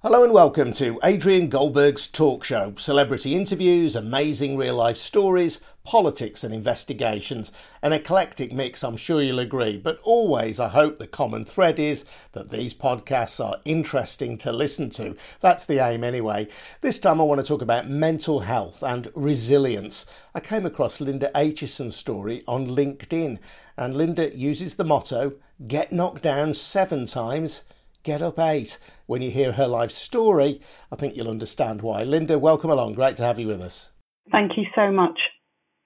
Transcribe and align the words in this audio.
Hello 0.00 0.22
and 0.22 0.32
welcome 0.32 0.72
to 0.74 1.00
Adrian 1.02 1.48
Goldberg's 1.48 2.06
talk 2.06 2.44
show. 2.44 2.72
Celebrity 2.76 3.34
interviews, 3.34 3.96
amazing 3.96 4.56
real 4.56 4.76
life 4.76 4.96
stories, 4.96 5.60
politics 5.82 6.44
and 6.44 6.54
investigations. 6.54 7.50
An 7.82 7.92
eclectic 7.92 8.52
mix, 8.52 8.84
I'm 8.84 8.96
sure 8.96 9.20
you'll 9.20 9.40
agree. 9.40 9.76
But 9.76 9.98
always, 10.04 10.60
I 10.60 10.68
hope 10.68 11.00
the 11.00 11.08
common 11.08 11.44
thread 11.44 11.80
is 11.80 12.04
that 12.30 12.50
these 12.50 12.74
podcasts 12.74 13.44
are 13.44 13.60
interesting 13.64 14.38
to 14.38 14.52
listen 14.52 14.88
to. 14.90 15.16
That's 15.40 15.64
the 15.64 15.84
aim, 15.84 16.04
anyway. 16.04 16.46
This 16.80 17.00
time, 17.00 17.20
I 17.20 17.24
want 17.24 17.40
to 17.40 17.46
talk 17.48 17.60
about 17.60 17.90
mental 17.90 18.38
health 18.38 18.84
and 18.84 19.10
resilience. 19.16 20.06
I 20.32 20.38
came 20.38 20.64
across 20.64 21.00
Linda 21.00 21.32
Aitchison's 21.34 21.96
story 21.96 22.44
on 22.46 22.68
LinkedIn, 22.68 23.40
and 23.76 23.96
Linda 23.96 24.32
uses 24.32 24.76
the 24.76 24.84
motto 24.84 25.32
get 25.66 25.90
knocked 25.90 26.22
down 26.22 26.54
seven 26.54 27.04
times 27.04 27.64
Get 28.08 28.22
Up 28.22 28.38
8. 28.38 28.78
When 29.04 29.20
you 29.20 29.30
hear 29.30 29.52
her 29.52 29.66
life 29.66 29.90
story, 29.90 30.62
I 30.90 30.96
think 30.96 31.14
you'll 31.14 31.28
understand 31.28 31.82
why. 31.82 32.04
Linda, 32.04 32.38
welcome 32.38 32.70
along. 32.70 32.94
Great 32.94 33.16
to 33.16 33.22
have 33.22 33.38
you 33.38 33.48
with 33.48 33.60
us. 33.60 33.90
Thank 34.32 34.52
you 34.56 34.64
so 34.74 34.90
much. 34.90 35.20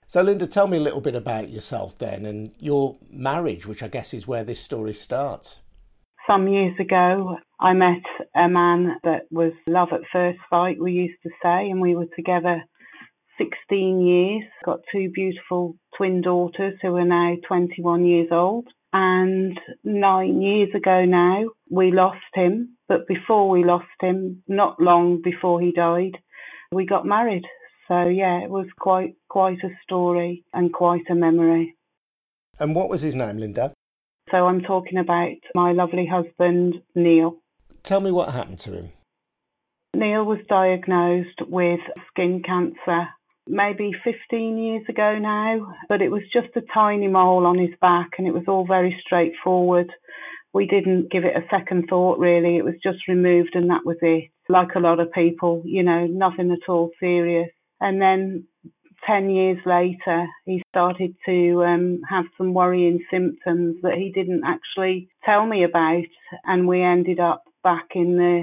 So, 0.06 0.22
Linda, 0.22 0.46
tell 0.46 0.68
me 0.68 0.76
a 0.76 0.80
little 0.80 1.00
bit 1.00 1.16
about 1.16 1.50
yourself 1.50 1.98
then 1.98 2.24
and 2.24 2.52
your 2.60 2.96
marriage, 3.10 3.66
which 3.66 3.82
I 3.82 3.88
guess 3.88 4.14
is 4.14 4.28
where 4.28 4.44
this 4.44 4.60
story 4.60 4.92
starts. 4.92 5.62
Some 6.24 6.46
years 6.46 6.78
ago, 6.78 7.38
I 7.58 7.72
met 7.72 8.04
a 8.36 8.48
man 8.48 9.00
that 9.02 9.22
was 9.32 9.50
love 9.66 9.88
at 9.90 10.02
first 10.12 10.38
sight, 10.48 10.80
we 10.80 10.92
used 10.92 11.20
to 11.24 11.30
say, 11.42 11.70
and 11.70 11.80
we 11.80 11.96
were 11.96 12.06
together 12.14 12.62
16 13.36 14.00
years. 14.00 14.44
Got 14.64 14.78
two 14.92 15.10
beautiful 15.12 15.74
twin 15.96 16.20
daughters 16.20 16.78
who 16.82 16.94
are 16.94 17.04
now 17.04 17.34
21 17.48 18.06
years 18.06 18.28
old. 18.30 18.68
And 18.92 19.58
nine 19.84 20.42
years 20.42 20.68
ago 20.74 21.04
now, 21.04 21.44
we 21.70 21.90
lost 21.92 22.18
him. 22.34 22.76
But 22.88 23.08
before 23.08 23.48
we 23.48 23.64
lost 23.64 23.86
him, 24.00 24.42
not 24.46 24.80
long 24.80 25.22
before 25.22 25.60
he 25.60 25.72
died, 25.72 26.18
we 26.70 26.84
got 26.84 27.06
married. 27.06 27.44
So 27.88 28.04
yeah, 28.04 28.42
it 28.42 28.50
was 28.50 28.66
quite 28.78 29.14
quite 29.28 29.58
a 29.64 29.70
story 29.82 30.44
and 30.52 30.72
quite 30.72 31.08
a 31.10 31.14
memory. 31.14 31.76
And 32.60 32.74
what 32.74 32.90
was 32.90 33.00
his 33.00 33.16
name, 33.16 33.38
Linda? 33.38 33.72
So 34.30 34.46
I'm 34.46 34.60
talking 34.60 34.98
about 34.98 35.36
my 35.54 35.72
lovely 35.72 36.06
husband, 36.06 36.74
Neil. 36.94 37.38
Tell 37.82 38.00
me 38.00 38.10
what 38.10 38.32
happened 38.32 38.60
to 38.60 38.72
him. 38.72 38.92
Neil 39.94 40.24
was 40.24 40.38
diagnosed 40.48 41.40
with 41.48 41.80
skin 42.10 42.42
cancer 42.44 43.08
maybe 43.46 43.92
15 44.04 44.58
years 44.58 44.82
ago 44.88 45.18
now, 45.18 45.74
but 45.88 46.02
it 46.02 46.10
was 46.10 46.22
just 46.32 46.56
a 46.56 46.62
tiny 46.72 47.08
mole 47.08 47.46
on 47.46 47.58
his 47.58 47.74
back 47.80 48.10
and 48.18 48.26
it 48.26 48.34
was 48.34 48.44
all 48.48 48.66
very 48.66 48.96
straightforward. 49.04 49.90
We 50.54 50.66
didn't 50.66 51.10
give 51.10 51.24
it 51.24 51.36
a 51.36 51.46
second 51.50 51.86
thought 51.88 52.18
really. 52.18 52.56
It 52.56 52.64
was 52.64 52.74
just 52.82 53.08
removed 53.08 53.54
and 53.54 53.70
that 53.70 53.84
was 53.84 53.96
it. 54.02 54.30
Like 54.48 54.74
a 54.74 54.80
lot 54.80 55.00
of 55.00 55.12
people, 55.12 55.62
you 55.64 55.82
know, 55.82 56.06
nothing 56.06 56.50
at 56.50 56.68
all 56.68 56.90
serious. 57.00 57.48
And 57.80 58.00
then 58.00 58.44
10 59.06 59.30
years 59.30 59.58
later, 59.66 60.26
he 60.44 60.62
started 60.68 61.14
to 61.26 61.64
um, 61.64 62.00
have 62.08 62.26
some 62.38 62.54
worrying 62.54 63.00
symptoms 63.10 63.76
that 63.82 63.94
he 63.94 64.12
didn't 64.14 64.42
actually 64.44 65.08
tell 65.24 65.46
me 65.46 65.64
about. 65.64 66.04
And 66.44 66.68
we 66.68 66.82
ended 66.82 67.18
up 67.18 67.42
back 67.64 67.88
in 67.94 68.16
the 68.16 68.42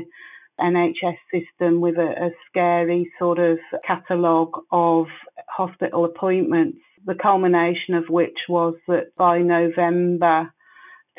NHS 0.59 1.17
system 1.31 1.81
with 1.81 1.95
a, 1.97 2.27
a 2.27 2.29
scary 2.49 3.11
sort 3.17 3.39
of 3.39 3.57
catalogue 3.85 4.53
of 4.71 5.07
hospital 5.47 6.05
appointments, 6.05 6.79
the 7.05 7.15
culmination 7.15 7.95
of 7.95 8.09
which 8.09 8.37
was 8.47 8.75
that 8.87 9.15
by 9.17 9.39
November 9.39 10.51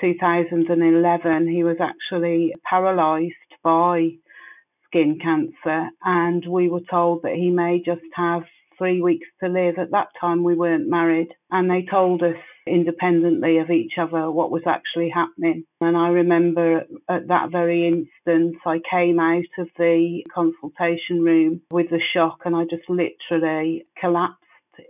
2011, 0.01 1.49
he 1.49 1.65
was 1.65 1.77
actually 1.81 2.55
paralysed 2.69 3.35
by 3.63 4.11
skin 4.87 5.19
cancer, 5.23 5.89
and 6.05 6.45
we 6.49 6.69
were 6.69 6.81
told 6.91 7.23
that 7.23 7.35
he 7.35 7.51
may 7.51 7.83
just 7.85 8.01
have 8.15 8.43
three 8.79 9.01
weeks 9.01 9.29
to 9.43 9.49
live. 9.49 9.79
At 9.79 9.91
that 9.93 10.09
time, 10.21 10.43
we 10.43 10.55
weren't 10.55 10.89
married, 10.89 11.29
and 11.51 11.71
they 11.71 11.87
told 11.89 12.23
us 12.23 12.37
independently 12.71 13.59
of 13.59 13.71
each 13.71 13.93
other 13.99 14.31
what 14.31 14.51
was 14.51 14.63
actually 14.67 15.11
happening. 15.11 15.65
And 15.81 15.97
I 15.97 16.09
remember 16.09 16.85
at 17.09 17.29
that 17.29 17.51
very 17.51 17.87
instance, 17.87 18.57
I 18.65 18.81
came 18.91 19.19
out 19.19 19.45
of 19.59 19.69
the 19.77 20.23
consultation 20.35 21.23
room 21.23 21.63
with 21.71 21.91
the 21.91 22.01
shock, 22.15 22.41
and 22.45 22.55
I 22.55 22.65
just 22.65 22.89
literally 22.89 23.87
collapsed 24.01 24.37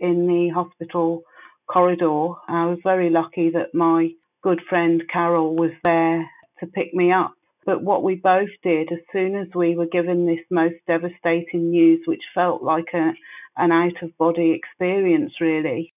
in 0.00 0.26
the 0.26 0.50
hospital 0.54 1.22
corridor. 1.66 2.34
I 2.48 2.66
was 2.66 2.78
very 2.84 3.10
lucky 3.10 3.50
that 3.50 3.74
my 3.74 4.10
good 4.42 4.60
friend 4.68 5.02
Carol 5.12 5.56
was 5.56 5.72
there 5.84 6.28
to 6.60 6.66
pick 6.66 6.94
me 6.94 7.12
up. 7.12 7.34
But 7.66 7.82
what 7.82 8.02
we 8.02 8.14
both 8.14 8.48
did 8.62 8.90
as 8.90 8.98
soon 9.12 9.36
as 9.36 9.48
we 9.54 9.76
were 9.76 9.86
given 9.86 10.26
this 10.26 10.44
most 10.50 10.76
devastating 10.86 11.70
news, 11.70 12.00
which 12.06 12.22
felt 12.34 12.62
like 12.62 12.88
a, 12.94 13.12
an 13.56 13.70
out 13.70 14.02
of 14.02 14.16
body 14.16 14.52
experience, 14.52 15.34
really. 15.40 15.92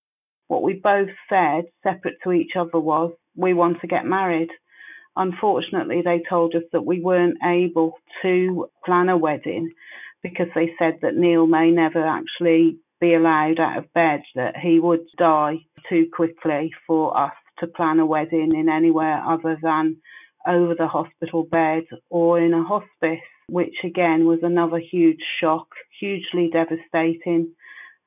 What 0.54 0.62
we 0.62 0.74
both 0.74 1.10
said, 1.30 1.64
separate 1.82 2.18
to 2.24 2.32
each 2.32 2.52
other, 2.56 2.80
was 2.80 3.12
we 3.36 3.56
want 3.56 3.82
to 3.82 3.88
get 3.88 4.06
married. 4.06 4.50
Unfortunately, 5.16 6.04
they 6.06 6.22
told 6.30 6.54
us 6.54 6.62
that 6.72 6.86
we 6.86 7.02
weren't 7.02 7.40
able 7.44 7.94
to 8.22 8.68
plan 8.86 9.10
a 9.10 9.18
wedding 9.18 9.72
because 10.22 10.46
they 10.54 10.70
said 10.78 11.00
that 11.02 11.16
Neil 11.16 11.48
may 11.48 11.72
never 11.72 12.06
actually 12.06 12.78
be 13.02 13.16
allowed 13.16 13.60
out 13.60 13.80
of 13.80 13.94
bed, 13.94 14.22
that 14.36 14.56
he 14.56 14.80
would 14.80 15.08
die 15.18 15.56
too 15.90 16.06
quickly 16.14 16.72
for 16.86 17.18
us 17.18 17.34
to 17.58 17.66
plan 17.66 18.00
a 18.00 18.06
wedding 18.06 18.54
in 18.56 18.70
anywhere 18.70 19.24
other 19.28 19.58
than 19.60 19.98
over 20.46 20.76
the 20.76 20.88
hospital 20.88 21.48
bed 21.50 21.86
or 22.12 22.40
in 22.40 22.54
a 22.54 22.64
hospice 22.64 23.26
which 23.50 23.78
again 23.84 24.28
was 24.28 24.40
another 24.44 24.78
huge 24.78 25.24
shock, 25.42 25.68
hugely 26.00 26.52
devastating. 26.54 27.54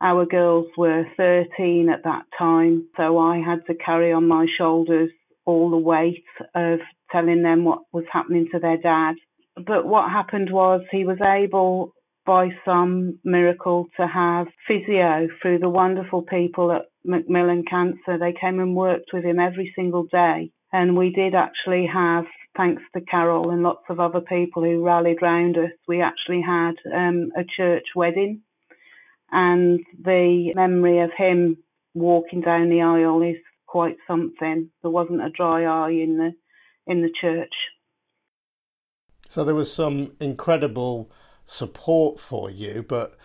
Our 0.01 0.27
girls 0.27 0.67
were 0.77 1.05
13 1.17 1.89
at 1.89 2.05
that 2.05 2.25
time, 2.39 2.89
so 2.97 3.19
I 3.19 3.39
had 3.39 3.65
to 3.67 3.75
carry 3.75 4.13
on 4.13 4.29
my 4.29 4.47
shoulders 4.59 5.11
all 5.47 5.71
the 5.71 5.77
weight 5.77 6.25
of 6.55 6.81
telling 7.11 7.43
them 7.43 7.65
what 7.65 7.81
was 7.93 8.05
happening 8.13 8.49
to 8.53 8.59
their 8.59 8.77
dad. 8.77 9.15
But 9.57 9.87
what 9.87 10.11
happened 10.11 10.51
was 10.53 10.83
he 10.91 11.05
was 11.05 11.21
able, 11.23 11.93
by 12.27 12.51
some 12.65 13.21
miracle, 13.25 13.87
to 13.97 14.07
have 14.07 14.49
physio 14.69 15.29
through 15.41 15.61
the 15.61 15.69
wonderful 15.69 16.23
people 16.23 16.73
at 16.73 16.83
Macmillan 17.05 17.65
Cancer. 17.69 18.19
They 18.19 18.35
came 18.39 18.61
and 18.61 18.77
worked 18.77 19.11
with 19.13 19.25
him 19.25 19.39
every 19.39 19.73
single 19.75 20.05
day. 20.13 20.51
And 20.73 20.97
we 20.97 21.11
did 21.11 21.35
actually 21.35 21.87
have 21.87 22.25
thanks 22.57 22.83
to 22.95 23.01
Carol 23.03 23.51
and 23.51 23.63
lots 23.63 23.85
of 23.89 24.01
other 24.01 24.21
people 24.21 24.63
who 24.63 24.85
rallied 24.85 25.23
round 25.23 25.57
us, 25.59 25.71
we 25.87 26.01
actually 26.01 26.43
had 26.43 26.75
um, 26.95 27.31
a 27.37 27.45
church 27.57 27.85
wedding. 27.95 28.43
And 29.31 29.81
the 30.03 30.53
memory 30.55 31.01
of 31.01 31.11
him 31.17 31.59
walking 31.95 32.41
down 32.41 32.71
the 32.71 32.83
aisle 32.83 33.23
is 33.23 33.37
quite 33.67 33.97
something. 34.07 34.71
There 34.83 34.91
wasn't 34.91 35.25
a 35.25 35.31
dry 35.31 35.65
eye 35.65 35.91
in 35.91 36.19
the 36.19 36.33
in 36.87 37.03
the 37.03 37.11
church. 37.21 37.53
So 39.29 39.45
there 39.45 39.55
was 39.55 39.73
some 39.73 40.13
incredible 40.21 41.11
support 41.45 42.21
for 42.21 42.51
you, 42.51 42.85
but 42.87 43.17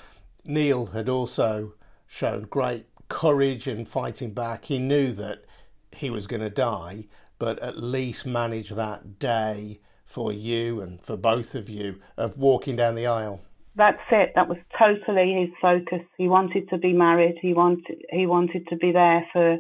Neil 0.45 0.87
had 0.87 1.07
also 1.07 1.73
shown 2.07 2.43
great 2.43 2.85
courage 3.07 3.67
in 3.67 3.85
fighting 3.85 4.33
back. 4.33 4.65
He 4.65 4.79
knew 4.79 5.11
that 5.11 5.45
he 5.91 6.09
was 6.09 6.27
going 6.27 6.41
to 6.41 6.49
die, 6.49 7.07
but 7.37 7.59
at 7.59 7.77
least 7.77 8.25
managed 8.25 8.75
that 8.75 9.19
day 9.19 9.79
for 10.05 10.33
you 10.33 10.81
and 10.81 11.03
for 11.03 11.15
both 11.15 11.55
of 11.55 11.69
you 11.69 11.99
of 12.17 12.37
walking 12.37 12.75
down 12.75 12.95
the 12.95 13.07
aisle. 13.07 13.41
That's 13.75 14.01
it. 14.11 14.33
That 14.35 14.49
was 14.49 14.57
totally 14.77 15.33
his 15.33 15.49
focus. 15.61 16.05
He 16.17 16.27
wanted 16.27 16.69
to 16.69 16.77
be 16.77 16.93
married. 16.93 17.35
He 17.41 17.53
wanted 17.53 18.03
he 18.09 18.25
wanted 18.25 18.67
to 18.67 18.75
be 18.75 18.91
there 18.91 19.25
for 19.31 19.59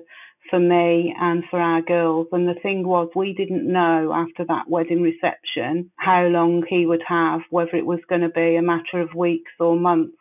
for 0.49 0.59
me 0.59 1.15
and 1.17 1.43
for 1.49 1.59
our 1.59 1.81
girls. 1.81 2.27
And 2.31 2.47
the 2.47 2.59
thing 2.61 2.85
was, 2.85 3.09
we 3.15 3.33
didn't 3.33 3.71
know 3.71 4.11
after 4.13 4.43
that 4.45 4.69
wedding 4.69 5.01
reception 5.01 5.91
how 5.95 6.25
long 6.25 6.63
he 6.67 6.85
would 6.85 7.03
have, 7.07 7.41
whether 7.49 7.75
it 7.75 7.85
was 7.85 7.99
going 8.09 8.21
to 8.21 8.29
be 8.29 8.55
a 8.55 8.61
matter 8.61 8.99
of 8.99 9.15
weeks 9.15 9.51
or 9.59 9.77
months. 9.77 10.17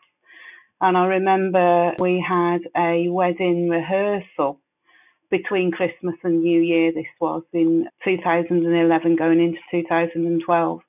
And 0.81 0.97
I 0.97 1.07
remember 1.07 1.93
we 1.99 2.25
had 2.27 2.61
a 2.77 3.09
wedding 3.09 3.69
rehearsal 3.69 4.61
between 5.31 5.73
Christmas 5.73 6.17
and 6.23 6.43
New 6.43 6.61
Year. 6.61 6.93
This 6.93 7.07
was 7.21 7.43
in 7.53 7.89
2011 8.05 9.17
going 9.17 9.41
into 9.41 9.59
2012. 9.71 10.81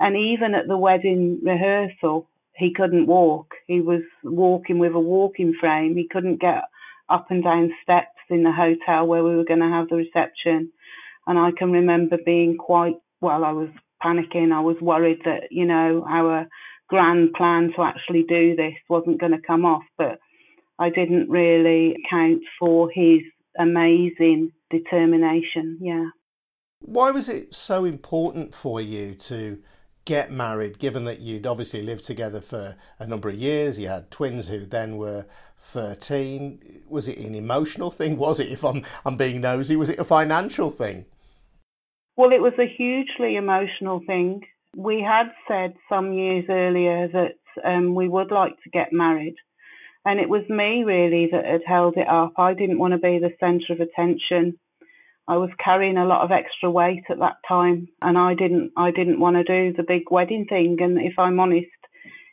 And 0.00 0.16
even 0.16 0.54
at 0.54 0.68
the 0.68 0.76
wedding 0.76 1.40
rehearsal, 1.42 2.28
he 2.58 2.74
couldn't 2.74 3.06
walk. 3.06 3.54
He 3.66 3.80
was 3.80 4.02
walking 4.24 4.78
with 4.78 4.92
a 4.92 4.98
walking 4.98 5.54
frame. 5.60 5.96
He 5.96 6.08
couldn't 6.10 6.40
get 6.40 6.64
up 7.08 7.30
and 7.30 7.42
down 7.42 7.72
steps 7.82 8.18
in 8.28 8.42
the 8.42 8.52
hotel 8.52 9.06
where 9.06 9.24
we 9.24 9.36
were 9.36 9.44
going 9.44 9.60
to 9.60 9.68
have 9.68 9.88
the 9.88 9.96
reception. 9.96 10.72
And 11.26 11.38
I 11.38 11.50
can 11.56 11.70
remember 11.70 12.18
being 12.24 12.56
quite, 12.56 12.96
well, 13.20 13.44
I 13.44 13.52
was 13.52 13.68
panicking. 14.02 14.52
I 14.52 14.60
was 14.60 14.76
worried 14.80 15.20
that, 15.24 15.44
you 15.50 15.66
know, 15.66 16.04
our 16.08 16.48
grand 16.88 17.32
plan 17.34 17.72
to 17.76 17.82
actually 17.82 18.24
do 18.28 18.56
this 18.56 18.74
wasn't 18.88 19.20
going 19.20 19.32
to 19.32 19.46
come 19.46 19.64
off. 19.64 19.84
But 19.96 20.18
I 20.78 20.90
didn't 20.90 21.30
really 21.30 21.94
account 21.94 22.42
for 22.58 22.90
his 22.92 23.20
amazing 23.58 24.52
determination. 24.70 25.78
Yeah. 25.80 26.06
Why 26.80 27.10
was 27.10 27.28
it 27.28 27.54
so 27.54 27.84
important 27.84 28.54
for 28.54 28.80
you 28.80 29.14
to 29.14 29.60
get 30.08 30.32
married, 30.32 30.78
given 30.78 31.04
that 31.04 31.20
you'd 31.20 31.46
obviously 31.46 31.82
lived 31.82 32.02
together 32.06 32.40
for 32.40 32.74
a 32.98 33.06
number 33.06 33.28
of 33.28 33.34
years? 33.34 33.78
You 33.78 33.88
had 33.88 34.10
twins 34.10 34.48
who 34.48 34.64
then 34.64 34.96
were 34.96 35.26
13. 35.58 36.84
Was 36.88 37.08
it 37.08 37.18
an 37.18 37.34
emotional 37.34 37.90
thing? 37.90 38.16
Was 38.26 38.40
it, 38.40 38.48
if 38.48 38.64
I'm, 38.64 38.82
I'm 39.04 39.18
being 39.18 39.42
nosy, 39.42 39.76
was 39.76 39.90
it 39.90 39.98
a 39.98 40.04
financial 40.04 40.70
thing? 40.70 41.04
Well, 42.16 42.32
it 42.32 42.40
was 42.40 42.54
a 42.58 42.66
hugely 42.66 43.36
emotional 43.36 44.00
thing. 44.04 44.40
We 44.74 45.04
had 45.06 45.26
said 45.46 45.74
some 45.88 46.12
years 46.14 46.46
earlier 46.48 47.06
that 47.08 47.36
um, 47.64 47.94
we 47.94 48.08
would 48.08 48.32
like 48.32 48.54
to 48.64 48.70
get 48.70 48.92
married. 48.92 49.36
And 50.04 50.18
it 50.18 50.28
was 50.28 50.42
me 50.48 50.84
really 50.84 51.28
that 51.30 51.44
had 51.44 51.62
held 51.66 51.96
it 51.96 52.08
up. 52.08 52.32
I 52.38 52.54
didn't 52.54 52.78
want 52.78 52.92
to 52.92 52.98
be 52.98 53.20
the 53.20 53.36
centre 53.38 53.74
of 53.74 53.80
attention. 53.80 54.58
I 55.28 55.36
was 55.36 55.50
carrying 55.62 55.98
a 55.98 56.06
lot 56.06 56.24
of 56.24 56.32
extra 56.32 56.70
weight 56.70 57.04
at 57.10 57.18
that 57.18 57.36
time, 57.46 57.88
and 58.00 58.16
I 58.16 58.34
didn't 58.34 58.72
I 58.78 58.90
didn't 58.90 59.20
want 59.20 59.36
to 59.36 59.44
do 59.44 59.76
the 59.76 59.82
big 59.86 60.04
wedding 60.10 60.46
thing. 60.48 60.78
And 60.80 60.98
if 60.98 61.18
I'm 61.18 61.38
honest, 61.38 61.66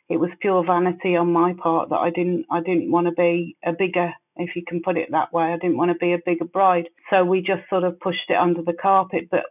it 0.08 0.16
was 0.16 0.30
pure 0.40 0.64
vanity 0.64 1.14
on 1.14 1.30
my 1.30 1.52
part 1.62 1.90
that 1.90 1.96
I 1.96 2.08
didn't 2.08 2.46
I 2.50 2.60
didn't 2.60 2.90
want 2.90 3.06
to 3.06 3.12
be 3.12 3.54
a 3.62 3.72
bigger, 3.72 4.14
if 4.36 4.56
you 4.56 4.62
can 4.66 4.80
put 4.82 4.96
it 4.96 5.10
that 5.10 5.30
way. 5.30 5.44
I 5.44 5.58
didn't 5.58 5.76
want 5.76 5.90
to 5.90 5.98
be 5.98 6.14
a 6.14 6.24
bigger 6.24 6.46
bride. 6.46 6.88
So 7.10 7.22
we 7.22 7.40
just 7.40 7.68
sort 7.68 7.84
of 7.84 8.00
pushed 8.00 8.30
it 8.30 8.36
under 8.36 8.62
the 8.62 8.72
carpet. 8.72 9.28
But 9.30 9.44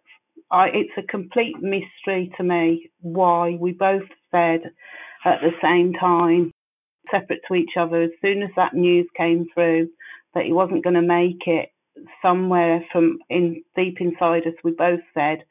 I, 0.50 0.70
it's 0.74 0.98
a 0.98 1.04
complete 1.04 1.62
mystery 1.62 2.34
to 2.38 2.44
me 2.44 2.90
why 3.02 3.58
we 3.60 3.74
both 3.74 4.10
said 4.32 4.62
at 5.24 5.42
the 5.42 5.52
same 5.62 5.94
time, 5.94 6.52
separate 7.12 7.42
to 7.48 7.54
each 7.54 7.78
other, 7.80 8.02
as 8.02 8.12
soon 8.24 8.42
as 8.42 8.50
that 8.56 8.74
news 8.74 9.08
came 9.16 9.46
through 9.54 9.90
that 10.34 10.46
he 10.46 10.52
wasn't 10.52 10.84
going 10.84 10.96
to 10.96 11.02
make 11.02 11.46
it 11.46 11.70
somewhere 12.22 12.86
from 12.92 13.20
in 13.30 13.64
deep 13.76 13.98
inside 14.00 14.48
us, 14.48 14.54
we 14.64 14.72
both 14.72 15.02
said 15.14 15.44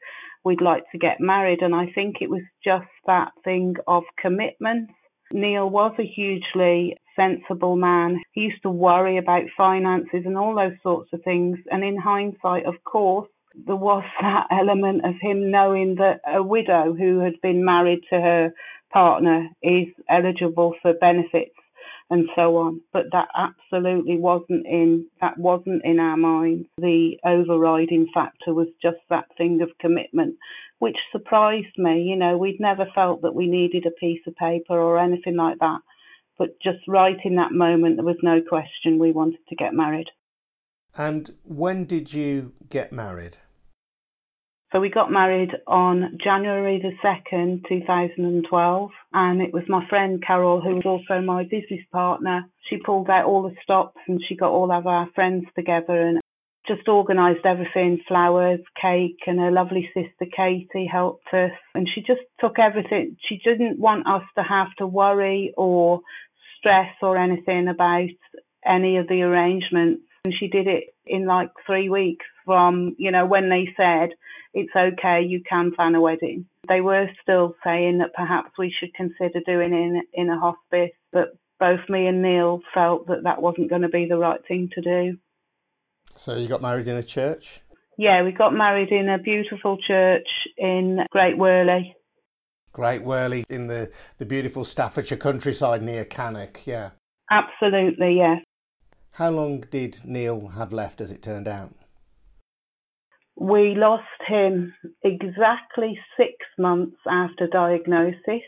we'd 0.43 0.61
like 0.61 0.83
to 0.91 0.97
get 0.97 1.19
married. 1.19 1.61
And 1.61 1.73
I 1.75 1.87
think 1.93 2.17
it 2.21 2.29
was 2.29 2.43
just 2.63 2.87
that 3.07 3.31
thing 3.43 3.75
of 3.87 4.03
commitment. 4.21 4.91
Neil 5.31 5.69
was 5.69 5.93
a 5.99 6.03
hugely 6.03 6.97
sensible 7.15 7.75
man. 7.75 8.21
He 8.31 8.41
used 8.41 8.61
to 8.63 8.69
worry 8.69 9.17
about 9.17 9.43
finances 9.57 10.23
and 10.25 10.37
all 10.37 10.55
those 10.55 10.77
sorts 10.83 11.09
of 11.13 11.23
things. 11.23 11.57
And 11.71 11.83
in 11.83 11.97
hindsight, 11.97 12.65
of 12.65 12.75
course, 12.83 13.27
there 13.65 13.75
was 13.75 14.03
that 14.21 14.47
element 14.51 15.05
of 15.05 15.15
him 15.19 15.51
knowing 15.51 15.95
that 15.95 16.21
a 16.27 16.43
widow 16.43 16.93
who 16.93 17.19
had 17.19 17.41
been 17.41 17.65
married 17.65 18.01
to 18.11 18.21
her 18.21 18.53
partner 18.93 19.49
is 19.61 19.87
eligible 20.09 20.75
for 20.81 20.93
benefits 20.93 21.55
and 22.09 22.29
so 22.35 22.57
on. 22.57 22.81
But 22.93 23.05
that 23.11 23.27
absolutely 23.35 24.17
wasn't 24.17 24.65
in 24.65 25.07
that 25.21 25.37
wasn't 25.37 25.83
in 25.83 25.99
our 25.99 26.17
minds. 26.17 26.67
The 26.77 27.17
overriding 27.25 28.07
factor 28.13 28.53
was 28.53 28.67
just 28.81 28.97
that 29.09 29.25
thing 29.37 29.61
of 29.61 29.69
commitment, 29.79 30.35
which 30.79 30.97
surprised 31.11 31.77
me. 31.77 32.03
You 32.03 32.15
know, 32.15 32.37
we'd 32.37 32.59
never 32.59 32.85
felt 32.93 33.21
that 33.23 33.35
we 33.35 33.47
needed 33.47 33.85
a 33.85 33.91
piece 33.91 34.21
of 34.27 34.35
paper 34.35 34.79
or 34.79 34.99
anything 34.99 35.35
like 35.35 35.59
that. 35.59 35.79
But 36.37 36.59
just 36.61 36.87
right 36.87 37.17
in 37.23 37.35
that 37.35 37.53
moment, 37.53 37.95
there 37.95 38.05
was 38.05 38.17
no 38.21 38.41
question 38.41 38.99
we 38.99 39.11
wanted 39.11 39.39
to 39.49 39.55
get 39.55 39.73
married. 39.73 40.07
And 40.97 41.33
when 41.43 41.85
did 41.85 42.13
you 42.13 42.53
get 42.69 42.91
married? 42.91 43.37
So 44.75 44.81
we 44.81 44.89
got 44.89 45.09
married 45.09 45.51
on 45.67 46.17
January 46.21 46.81
the 46.81 46.91
2nd, 47.01 47.65
2012, 47.69 48.89
and 49.13 49.41
it 49.41 49.53
was 49.53 49.63
my 49.69 49.87
friend 49.87 50.21
Carol, 50.21 50.59
who 50.59 50.75
was 50.75 50.85
also 50.85 51.21
my 51.21 51.43
business 51.43 51.79
partner. 51.93 52.43
She 52.69 52.75
pulled 52.75 53.09
out 53.09 53.23
all 53.23 53.43
the 53.43 53.55
stops 53.63 53.97
and 54.09 54.19
she 54.27 54.35
got 54.35 54.51
all 54.51 54.73
of 54.73 54.85
our 54.85 55.07
friends 55.15 55.45
together 55.55 56.01
and 56.01 56.19
just 56.67 56.89
organised 56.89 57.45
everything 57.45 58.01
flowers, 58.05 58.59
cake, 58.81 59.19
and 59.27 59.39
her 59.39 59.49
lovely 59.49 59.89
sister 59.93 60.29
Katie 60.35 60.89
helped 60.91 61.33
us. 61.33 61.51
And 61.73 61.87
she 61.95 62.01
just 62.01 62.27
took 62.41 62.59
everything. 62.59 63.15
She 63.29 63.39
didn't 63.45 63.79
want 63.79 64.05
us 64.05 64.23
to 64.37 64.43
have 64.43 64.75
to 64.79 64.87
worry 64.87 65.53
or 65.55 66.01
stress 66.57 66.91
or 67.01 67.15
anything 67.17 67.69
about 67.69 68.09
any 68.65 68.97
of 68.97 69.07
the 69.07 69.21
arrangements. 69.21 70.01
And 70.25 70.33
she 70.37 70.49
did 70.49 70.67
it 70.67 70.95
in 71.05 71.25
like 71.25 71.51
three 71.65 71.87
weeks 71.87 72.25
from, 72.43 72.97
you 72.97 73.11
know, 73.11 73.25
when 73.25 73.49
they 73.49 73.69
said, 73.77 74.09
it's 74.55 74.75
okay, 74.75 75.21
you 75.21 75.43
can 75.47 75.73
plan 75.75 75.95
a 75.95 76.01
wedding. 76.01 76.45
They 76.67 76.79
were 76.79 77.07
still 77.21 77.55
saying 77.63 77.99
that 77.99 78.13
perhaps 78.15 78.51
we 78.57 78.73
should 78.79 78.93
consider 78.95 79.41
doing 79.45 79.73
it 79.73 79.75
in, 79.75 80.01
in 80.13 80.29
a 80.29 80.39
hospice, 80.39 80.95
but 81.11 81.37
both 81.59 81.81
me 81.89 82.07
and 82.07 82.21
Neil 82.21 82.61
felt 82.73 83.07
that 83.07 83.23
that 83.23 83.41
wasn't 83.41 83.69
going 83.69 83.81
to 83.81 83.89
be 83.89 84.07
the 84.07 84.17
right 84.17 84.39
thing 84.47 84.69
to 84.73 84.81
do. 84.81 85.17
So 86.15 86.37
you 86.37 86.47
got 86.47 86.61
married 86.61 86.87
in 86.87 86.95
a 86.95 87.03
church? 87.03 87.59
Yeah, 87.97 88.23
we 88.23 88.31
got 88.31 88.53
married 88.53 88.89
in 88.91 89.09
a 89.09 89.17
beautiful 89.17 89.77
church 89.85 90.27
in 90.57 90.99
Great 91.11 91.37
Wyrley. 91.37 91.93
Great 92.71 93.03
Wyrley 93.03 93.43
in 93.49 93.67
the, 93.67 93.91
the 94.17 94.25
beautiful 94.25 94.63
Staffordshire 94.63 95.17
countryside 95.17 95.81
near 95.81 96.05
Cannock, 96.05 96.65
yeah. 96.65 96.91
Absolutely, 97.29 98.17
yes. 98.17 98.39
How 99.11 99.31
long 99.31 99.61
did 99.69 99.99
Neil 100.05 100.47
have 100.49 100.71
left 100.71 101.01
as 101.01 101.11
it 101.11 101.21
turned 101.21 101.47
out? 101.47 101.71
We 103.37 103.75
lost 103.75 104.03
him 104.27 104.73
exactly 105.03 105.99
six 106.17 106.33
months 106.57 106.97
after 107.09 107.47
diagnosis, 107.47 108.43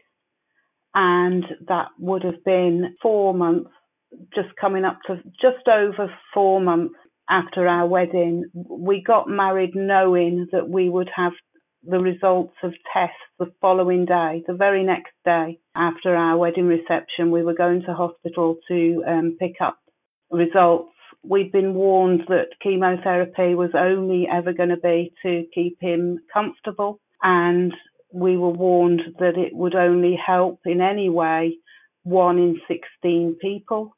and 0.95 1.45
that 1.67 1.87
would 1.99 2.23
have 2.23 2.43
been 2.45 2.95
four 3.01 3.33
months, 3.33 3.69
just 4.33 4.49
coming 4.59 4.85
up 4.85 4.99
to 5.07 5.17
just 5.41 5.67
over 5.67 6.11
four 6.33 6.61
months 6.61 6.95
after 7.29 7.67
our 7.67 7.85
wedding. 7.85 8.45
We 8.53 9.03
got 9.05 9.27
married 9.27 9.75
knowing 9.75 10.47
that 10.51 10.69
we 10.69 10.89
would 10.89 11.09
have 11.15 11.33
the 11.83 11.99
results 11.99 12.55
of 12.63 12.73
tests 12.93 13.15
the 13.39 13.51
following 13.61 14.05
day, 14.05 14.43
the 14.47 14.53
very 14.53 14.83
next 14.83 15.13
day 15.25 15.59
after 15.75 16.15
our 16.15 16.37
wedding 16.37 16.67
reception. 16.67 17.31
We 17.31 17.43
were 17.43 17.53
going 17.53 17.83
to 17.83 17.93
hospital 17.93 18.57
to 18.67 19.03
um, 19.07 19.37
pick 19.39 19.55
up 19.61 19.77
results, 20.31 20.93
we'd 21.29 21.51
been 21.51 21.73
warned 21.73 22.23
that 22.27 22.59
chemotherapy 22.61 23.55
was 23.55 23.71
only 23.73 24.27
ever 24.31 24.53
going 24.53 24.69
to 24.69 24.77
be 24.77 25.13
to 25.23 25.45
keep 25.53 25.77
him 25.81 26.19
comfortable, 26.33 26.99
and 27.21 27.73
we 28.13 28.37
were 28.37 28.49
warned 28.49 29.01
that 29.19 29.37
it 29.37 29.53
would 29.53 29.75
only 29.75 30.15
help 30.15 30.61
in 30.65 30.81
any 30.81 31.09
way 31.09 31.57
one 32.03 32.37
in 32.37 32.59
16 32.67 33.37
people. 33.41 33.95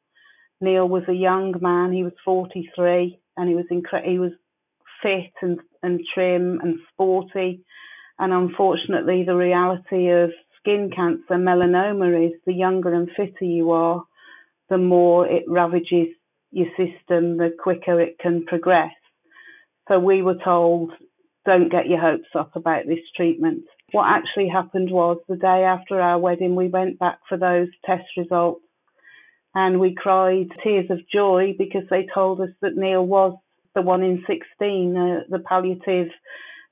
Neil 0.62 0.88
was 0.88 1.04
a 1.08 1.14
young 1.14 1.54
man, 1.62 1.94
he 1.94 2.04
was 2.04 2.14
43, 2.26 3.20
and 3.38 3.50
he 3.50 3.56
was 3.56 3.66
incre- 3.72 4.06
he 4.06 4.20
was 4.20 4.32
fit 5.02 5.32
and, 5.42 5.60
and 5.84 6.02
trim 6.14 6.60
and 6.62 6.80
sporty. 6.92 7.64
And 8.18 8.34
unfortunately, 8.34 9.24
the 9.26 9.36
reality 9.36 10.10
of 10.10 10.32
skin 10.60 10.92
cancer, 10.94 11.36
melanoma, 11.36 12.28
is 12.28 12.34
the 12.46 12.54
younger 12.54 12.94
and 12.94 13.10
fitter 13.16 13.46
you 13.46 13.72
are, 13.72 14.04
the 14.70 14.78
more 14.78 15.26
it 15.28 15.44
ravages 15.48 16.08
your 16.52 16.68
system, 16.78 17.38
the 17.38 17.52
quicker 17.58 18.00
it 18.00 18.18
can 18.20 18.46
progress. 18.46 18.92
So 19.88 20.00
we 20.00 20.22
were 20.22 20.38
told, 20.44 20.92
don't 21.46 21.72
get 21.72 21.88
your 21.88 22.00
hopes 22.00 22.30
up 22.38 22.56
about 22.56 22.86
this 22.88 23.00
treatment. 23.16 23.64
What 23.92 24.08
actually 24.08 24.50
happened 24.50 24.92
was 24.92 25.18
the 25.28 25.36
day 25.36 25.64
after 25.64 26.00
our 26.00 26.20
wedding, 26.20 26.56
we 26.56 26.68
went 26.68 27.00
back 27.00 27.20
for 27.28 27.38
those 27.38 27.70
test 27.86 28.06
results 28.18 28.62
and 29.56 29.80
we 29.80 29.96
cried 29.96 30.50
tears 30.64 30.86
of 30.90 31.00
joy 31.12 31.56
because 31.58 31.84
they 31.90 32.08
told 32.14 32.40
us 32.42 32.50
that 32.62 32.76
Neil 32.76 33.06
was 33.06 33.36
the 33.74 33.82
one 33.82 34.04
in 34.04 34.24
16. 34.28 34.98
Uh, 34.98 35.20
the 35.30 35.40
palliative 35.40 36.10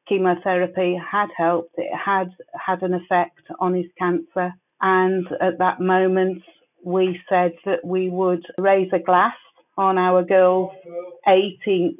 chemotherapy 0.07 0.95
had 1.11 1.29
helped. 1.35 1.73
It 1.77 1.91
had 1.93 2.29
had 2.53 2.83
an 2.83 2.93
effect 2.93 3.41
on 3.59 3.73
his 3.73 3.87
cancer. 3.97 4.53
And 4.79 5.27
at 5.41 5.57
that 5.57 5.79
moment, 5.79 6.43
we 6.83 7.19
said 7.27 7.53
that 7.65 7.83
we 7.83 8.09
would 8.09 8.45
raise 8.57 8.89
a 8.93 8.99
glass 8.99 9.33
on 9.77 9.97
our 9.97 10.23
girls' 10.23 10.71
18th 11.27 11.97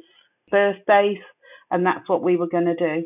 birthdays, 0.50 1.18
and 1.70 1.86
that's 1.86 2.08
what 2.08 2.22
we 2.22 2.36
were 2.36 2.48
going 2.48 2.66
to 2.66 2.74
do. 2.74 3.04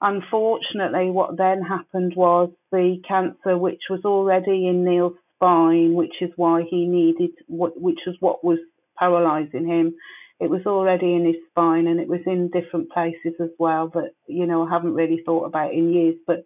Unfortunately, 0.00 1.10
what 1.10 1.36
then 1.36 1.62
happened 1.62 2.12
was 2.16 2.50
the 2.70 2.98
cancer, 3.06 3.58
which 3.58 3.82
was 3.90 4.04
already 4.04 4.68
in 4.68 4.84
Neil's 4.84 5.14
spine, 5.34 5.94
which 5.94 6.14
is 6.20 6.30
why 6.36 6.62
he 6.68 6.86
needed, 6.86 7.30
which 7.48 7.98
was 8.06 8.16
what 8.20 8.44
was 8.44 8.58
paralysing 8.96 9.66
him. 9.66 9.94
It 10.40 10.50
was 10.50 10.66
already 10.66 11.14
in 11.14 11.26
his 11.26 11.36
spine 11.50 11.88
and 11.88 11.98
it 11.98 12.06
was 12.06 12.20
in 12.26 12.50
different 12.50 12.92
places 12.92 13.34
as 13.40 13.50
well 13.58 13.88
that, 13.94 14.12
you 14.28 14.46
know, 14.46 14.64
I 14.64 14.70
haven't 14.70 14.94
really 14.94 15.20
thought 15.26 15.46
about 15.46 15.74
in 15.74 15.92
years. 15.92 16.14
But 16.28 16.44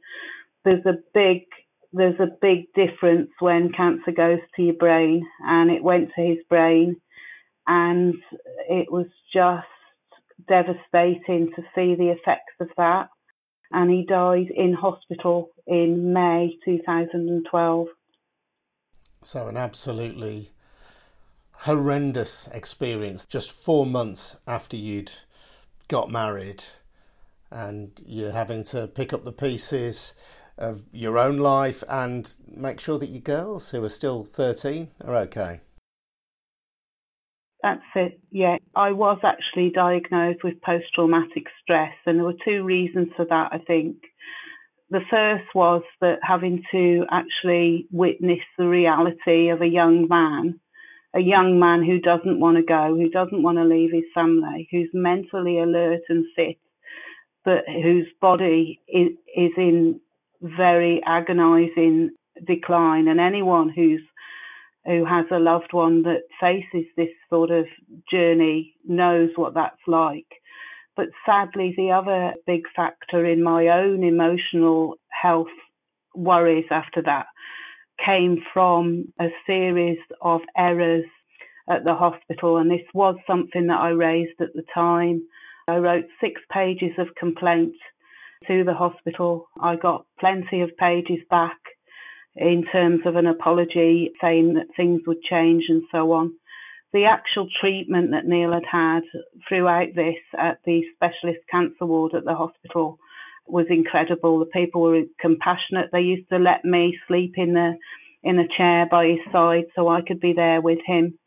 there's 0.65 0.87
a 0.87 0.97
big, 1.13 1.43
there's 1.93 2.19
a 2.19 2.35
big 2.41 2.73
difference 2.75 3.29
when 3.39 3.73
cancer 3.73 4.13
goes 4.13 4.39
to 4.57 4.63
your 4.63 4.77
brain 4.77 5.27
and 5.45 5.71
it 5.71 5.83
went 5.83 6.11
to 6.17 6.23
his 6.23 6.39
brain 6.49 6.97
and 7.67 8.15
it 8.69 8.91
was 8.91 9.07
just 9.33 9.67
devastating 10.49 11.51
to 11.55 11.63
see 11.75 11.95
the 11.95 12.11
effects 12.11 12.55
of 12.61 12.69
that. 12.77 13.09
And 13.71 13.91
he 13.91 14.05
died 14.05 14.49
in 14.55 14.75
hospital 14.75 15.51
in 15.67 16.13
May 16.13 16.57
2012. 16.65 17.87
So, 19.23 19.49
an 19.49 19.57
absolutely 19.57 20.51
horrendous 21.53 22.49
experience 22.49 23.25
just 23.25 23.51
four 23.53 23.87
months 23.87 24.37
after 24.47 24.77
you'd 24.77 25.13
got 25.89 26.11
married, 26.11 26.65
and 27.51 28.03
you're 28.05 28.33
having 28.33 28.65
to 28.65 28.89
pick 28.89 29.13
up 29.13 29.25
the 29.25 29.33
pieces 29.33 30.15
of 30.59 30.83
your 30.93 31.19
own 31.19 31.39
life 31.39 31.83
and 31.89 32.35
make 32.47 32.81
sure 32.81 32.99
that 32.99 33.09
your 33.09 33.21
girls, 33.21 33.71
who 33.71 33.83
are 33.85 33.89
still 33.89 34.25
13, 34.25 34.91
are 35.05 35.17
okay. 35.17 35.61
That's 37.63 37.83
it. 37.95 38.21
Yeah, 38.31 38.57
I 38.75 38.93
was 38.93 39.19
actually 39.23 39.71
diagnosed 39.71 40.43
with 40.43 40.61
post 40.63 40.87
traumatic 40.95 41.45
stress, 41.63 41.93
and 42.07 42.19
there 42.19 42.25
were 42.25 42.35
two 42.45 42.65
reasons 42.65 43.09
for 43.17 43.25
that, 43.25 43.51
I 43.53 43.59
think. 43.59 43.99
The 44.91 45.01
first 45.09 45.45
was 45.55 45.83
that 46.01 46.19
having 46.23 46.65
to 46.73 47.07
actually 47.11 47.87
witness 47.91 48.41
the 48.59 48.69
reality 48.69 49.49
of 49.49 49.63
a 49.63 49.67
young 49.67 50.09
man, 50.09 50.61
a 51.15 51.21
young 51.21 51.59
man 51.61 51.85
who 51.85 52.01
doesn't 52.01 52.41
want 52.41 52.57
to 52.57 52.63
go, 52.65 52.97
who 52.97 53.09
doesn't 53.09 53.43
want 53.43 53.59
to 53.59 53.65
leave 53.65 53.93
his 53.93 54.05
family, 54.13 54.69
who's 54.71 54.91
mentally 54.93 55.61
alert 55.61 56.03
and 56.09 56.27
fit, 56.35 56.59
but 57.45 57.65
whose 57.67 58.09
body 58.21 58.81
is, 58.89 59.11
is 59.37 59.53
in 59.57 60.01
very 60.43 61.01
agonizing 61.07 62.11
decline. 62.45 63.09
And 63.09 63.21
anyone 63.21 63.71
who's 63.75 64.03
who 64.85 65.05
has 65.05 65.27
a 65.31 65.39
loved 65.39 65.73
one 65.73 66.03
that 66.03 66.23
faces 66.41 66.87
this 66.97 67.09
sort 67.31 67.51
of 67.51 67.67
journey 68.11 68.75
knows 68.85 69.31
what 69.37 69.55
that's 69.55 69.81
like. 69.87 70.27
But 70.97 71.07
sadly, 71.25 71.75
the 71.77 71.93
other 71.93 72.35
big 72.47 72.63
factor 72.75 73.25
in 73.25 73.43
my 73.43 73.69
own 73.69 74.05
emotional 74.05 74.97
health 75.09 75.47
worries 76.15 76.67
after 76.71 77.03
that 77.03 77.27
came 78.05 78.39
from 78.53 79.13
a 79.21 79.29
series 79.47 79.99
of 80.21 80.41
errors 80.57 81.05
at 81.69 81.85
the 81.85 81.95
hospital. 81.95 82.59
And 82.59 82.71
this 82.71 82.87
was 82.93 83.17
something 83.27 83.69
that 83.69 83.81
I 83.81 83.91
raised 83.91 84.41
at 84.41 84.53
the 84.55 84.65
time. 84.75 85.23
I 85.69 85.77
wrote 85.77 86.07
six 86.21 86.41
pages 86.53 86.93
of 86.99 87.15
complaint 87.17 87.75
to 88.49 88.65
the 88.65 88.75
hospital. 88.75 89.47
I 89.61 89.77
got 89.77 90.05
plenty 90.19 90.61
of 90.61 90.77
pages 90.77 91.21
back 91.31 91.59
in 92.37 92.65
terms 92.71 93.01
of 93.05 93.17
an 93.17 93.27
apology 93.27 94.13
saying 94.21 94.55
that 94.55 94.75
things 94.77 95.03
would 95.07 95.23
change 95.23 95.65
and 95.69 95.83
so 95.93 96.13
on. 96.13 96.33
The 96.93 97.07
actual 97.07 97.49
treatment 97.61 98.11
that 98.11 98.27
Neil 98.27 98.53
had 98.53 98.67
had 98.71 99.03
throughout 99.49 99.95
this 99.95 100.17
at 100.39 100.59
the 100.65 100.83
specialist 100.95 101.41
cancer 101.51 101.87
ward 101.87 102.15
at 102.15 102.25
the 102.25 102.35
hospital 102.35 102.99
was 103.47 103.67
incredible. 103.71 104.39
The 104.39 104.47
people 104.47 104.83
were 104.83 105.03
compassionate. 105.21 105.91
They 105.91 106.01
used 106.01 106.29
to 106.31 106.39
let 106.39 106.65
me 106.65 106.99
sleep 107.09 107.35
in 107.37 107.55
the 107.55 107.77
in 108.23 108.39
a 108.39 108.47
chair 108.57 108.87
by 108.89 109.07
his 109.07 109.33
side 109.33 109.65
so 109.75 109.89
I 109.89 110.01
could 110.01 110.21
be 110.21 110.33
there 110.33 110.61
with 110.61 110.79
him. 110.87 111.19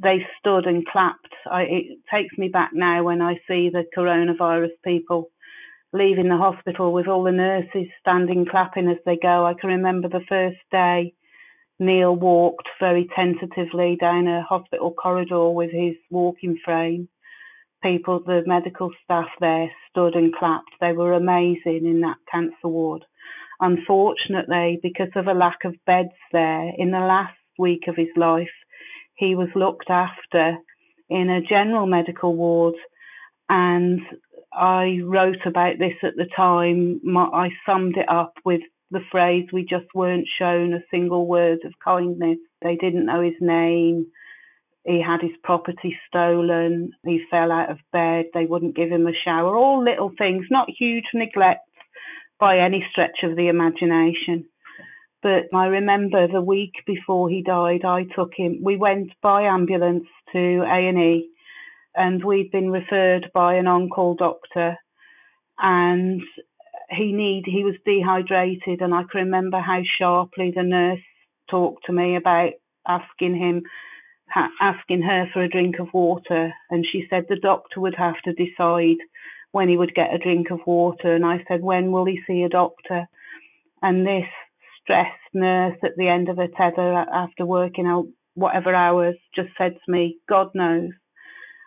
They 0.00 0.18
stood 0.38 0.66
and 0.66 0.86
clapped. 0.86 1.34
I, 1.50 1.62
it 1.62 1.98
takes 2.12 2.36
me 2.38 2.48
back 2.48 2.70
now 2.72 3.02
when 3.02 3.20
I 3.20 3.34
see 3.48 3.70
the 3.70 3.84
coronavirus 3.96 4.70
people 4.84 5.30
leaving 5.92 6.28
the 6.28 6.36
hospital 6.36 6.92
with 6.92 7.08
all 7.08 7.24
the 7.24 7.32
nurses 7.32 7.88
standing 8.00 8.46
clapping 8.50 8.88
as 8.88 8.98
they 9.04 9.16
go. 9.20 9.46
I 9.46 9.54
can 9.54 9.70
remember 9.70 10.08
the 10.08 10.24
first 10.28 10.58
day 10.70 11.14
Neil 11.78 12.14
walked 12.14 12.68
very 12.80 13.06
tentatively 13.14 13.96
down 14.00 14.26
a 14.26 14.42
hospital 14.42 14.92
corridor 14.92 15.50
with 15.50 15.70
his 15.70 15.94
walking 16.10 16.58
frame. 16.64 17.08
People, 17.82 18.20
the 18.24 18.42
medical 18.46 18.90
staff 19.04 19.28
there 19.40 19.70
stood 19.90 20.14
and 20.14 20.34
clapped. 20.34 20.70
They 20.80 20.92
were 20.92 21.12
amazing 21.12 21.84
in 21.84 22.00
that 22.00 22.16
cancer 22.30 22.68
ward. 22.68 23.04
Unfortunately, 23.60 24.78
because 24.82 25.10
of 25.14 25.26
a 25.26 25.34
lack 25.34 25.64
of 25.64 25.74
beds 25.86 26.16
there, 26.32 26.72
in 26.76 26.90
the 26.90 26.98
last 26.98 27.36
week 27.58 27.84
of 27.88 27.96
his 27.96 28.08
life, 28.16 28.48
he 29.14 29.34
was 29.34 29.48
looked 29.54 29.90
after 29.90 30.56
in 31.08 31.30
a 31.30 31.42
general 31.42 31.86
medical 31.86 32.34
ward 32.34 32.74
and 33.48 34.00
I 34.52 35.00
wrote 35.04 35.44
about 35.46 35.78
this 35.78 35.94
at 36.02 36.16
the 36.16 36.28
time. 36.34 37.00
My, 37.04 37.24
I 37.24 37.48
summed 37.66 37.96
it 37.96 38.08
up 38.08 38.34
with 38.44 38.62
the 38.90 39.00
phrase, 39.10 39.46
we 39.52 39.62
just 39.62 39.86
weren't 39.94 40.28
shown 40.38 40.72
a 40.72 40.84
single 40.90 41.26
word 41.26 41.58
of 41.64 41.72
kindness. 41.84 42.38
They 42.62 42.76
didn't 42.76 43.06
know 43.06 43.20
his 43.20 43.34
name. 43.40 44.06
He 44.84 45.02
had 45.02 45.20
his 45.20 45.36
property 45.42 45.96
stolen. 46.06 46.92
He 47.04 47.24
fell 47.30 47.50
out 47.50 47.70
of 47.70 47.78
bed. 47.92 48.26
They 48.32 48.46
wouldn't 48.46 48.76
give 48.76 48.90
him 48.90 49.06
a 49.06 49.12
shower. 49.24 49.56
All 49.56 49.82
little 49.82 50.12
things, 50.16 50.46
not 50.50 50.68
huge 50.70 51.06
neglects 51.12 51.62
by 52.38 52.58
any 52.58 52.84
stretch 52.90 53.24
of 53.24 53.36
the 53.36 53.48
imagination. 53.48 54.46
But 55.22 55.52
I 55.52 55.66
remember 55.66 56.28
the 56.28 56.42
week 56.42 56.74
before 56.86 57.28
he 57.28 57.42
died, 57.42 57.84
I 57.84 58.04
took 58.14 58.30
him. 58.36 58.60
We 58.62 58.76
went 58.76 59.10
by 59.20 59.42
ambulance 59.42 60.06
to 60.32 60.62
A 60.62 60.88
and 60.88 60.98
E 60.98 61.30
and 61.96 62.24
we'd 62.24 62.50
been 62.50 62.70
referred 62.70 63.30
by 63.34 63.54
an 63.54 63.66
on-call 63.66 64.14
doctor. 64.14 64.76
And 65.58 66.22
he 66.90 67.12
need 67.12 67.44
he 67.46 67.64
was 67.64 67.74
dehydrated 67.84 68.80
and 68.80 68.94
I 68.94 69.02
can 69.10 69.24
remember 69.24 69.60
how 69.60 69.80
sharply 69.98 70.52
the 70.54 70.62
nurse 70.62 71.00
talked 71.50 71.86
to 71.86 71.92
me 71.92 72.16
about 72.16 72.52
asking 72.86 73.36
him 73.36 73.62
asking 74.60 75.02
her 75.02 75.26
for 75.32 75.42
a 75.42 75.48
drink 75.48 75.76
of 75.78 75.92
water. 75.92 76.52
And 76.70 76.84
she 76.90 77.06
said 77.08 77.24
the 77.28 77.36
doctor 77.36 77.80
would 77.80 77.94
have 77.96 78.20
to 78.24 78.32
decide 78.32 78.98
when 79.52 79.68
he 79.68 79.76
would 79.76 79.94
get 79.94 80.14
a 80.14 80.18
drink 80.18 80.50
of 80.50 80.60
water. 80.66 81.14
And 81.14 81.24
I 81.24 81.44
said 81.48 81.62
when 81.62 81.92
will 81.92 82.04
he 82.04 82.20
see 82.26 82.42
a 82.42 82.48
doctor? 82.48 83.06
And 83.82 84.06
this 84.06 84.26
stressed 84.82 85.10
nurse 85.32 85.76
at 85.82 85.96
the 85.96 86.08
end 86.08 86.28
of 86.28 86.38
a 86.38 86.48
tether 86.48 87.04
after 87.12 87.46
working 87.46 87.86
out 87.86 88.06
whatever 88.34 88.74
hours 88.74 89.16
just 89.34 89.48
said 89.56 89.72
to 89.84 89.90
me 89.90 90.18
God 90.28 90.50
knows 90.54 90.90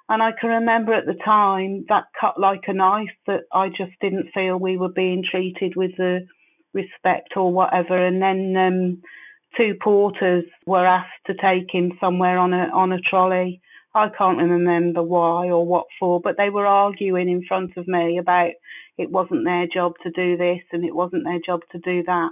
and 0.09 0.23
I 0.23 0.31
can 0.31 0.49
remember 0.49 0.93
at 0.93 1.05
the 1.05 1.13
time 1.23 1.85
that 1.87 2.05
cut 2.19 2.39
like 2.39 2.63
a 2.67 2.73
knife 2.73 3.15
that 3.27 3.41
I 3.53 3.69
just 3.69 3.91
didn't 4.01 4.31
feel 4.33 4.57
we 4.57 4.75
were 4.75 4.89
being 4.89 5.23
treated 5.29 5.75
with 5.75 5.91
the 5.97 6.25
respect 6.73 7.37
or 7.37 7.53
whatever. 7.53 7.95
And 7.95 8.19
then 8.19 8.55
um, 8.57 9.01
two 9.55 9.75
porters 9.81 10.45
were 10.65 10.85
asked 10.85 11.25
to 11.27 11.35
take 11.35 11.71
him 11.71 11.93
somewhere 12.01 12.39
on 12.39 12.53
a 12.53 12.69
on 12.73 12.91
a 12.91 12.99
trolley. 12.99 13.61
I 13.93 14.09
can't 14.15 14.37
remember 14.39 15.03
why 15.03 15.49
or 15.49 15.65
what 15.65 15.85
for, 15.99 16.19
but 16.19 16.37
they 16.37 16.49
were 16.49 16.65
arguing 16.65 17.29
in 17.29 17.45
front 17.47 17.77
of 17.77 17.87
me 17.87 18.17
about 18.17 18.51
it 18.97 19.11
wasn't 19.11 19.45
their 19.45 19.67
job 19.71 19.93
to 20.03 20.11
do 20.11 20.37
this 20.37 20.61
and 20.71 20.83
it 20.83 20.93
wasn't 20.93 21.23
their 21.23 21.39
job 21.45 21.61
to 21.71 21.79
do 21.79 22.03
that. 22.03 22.29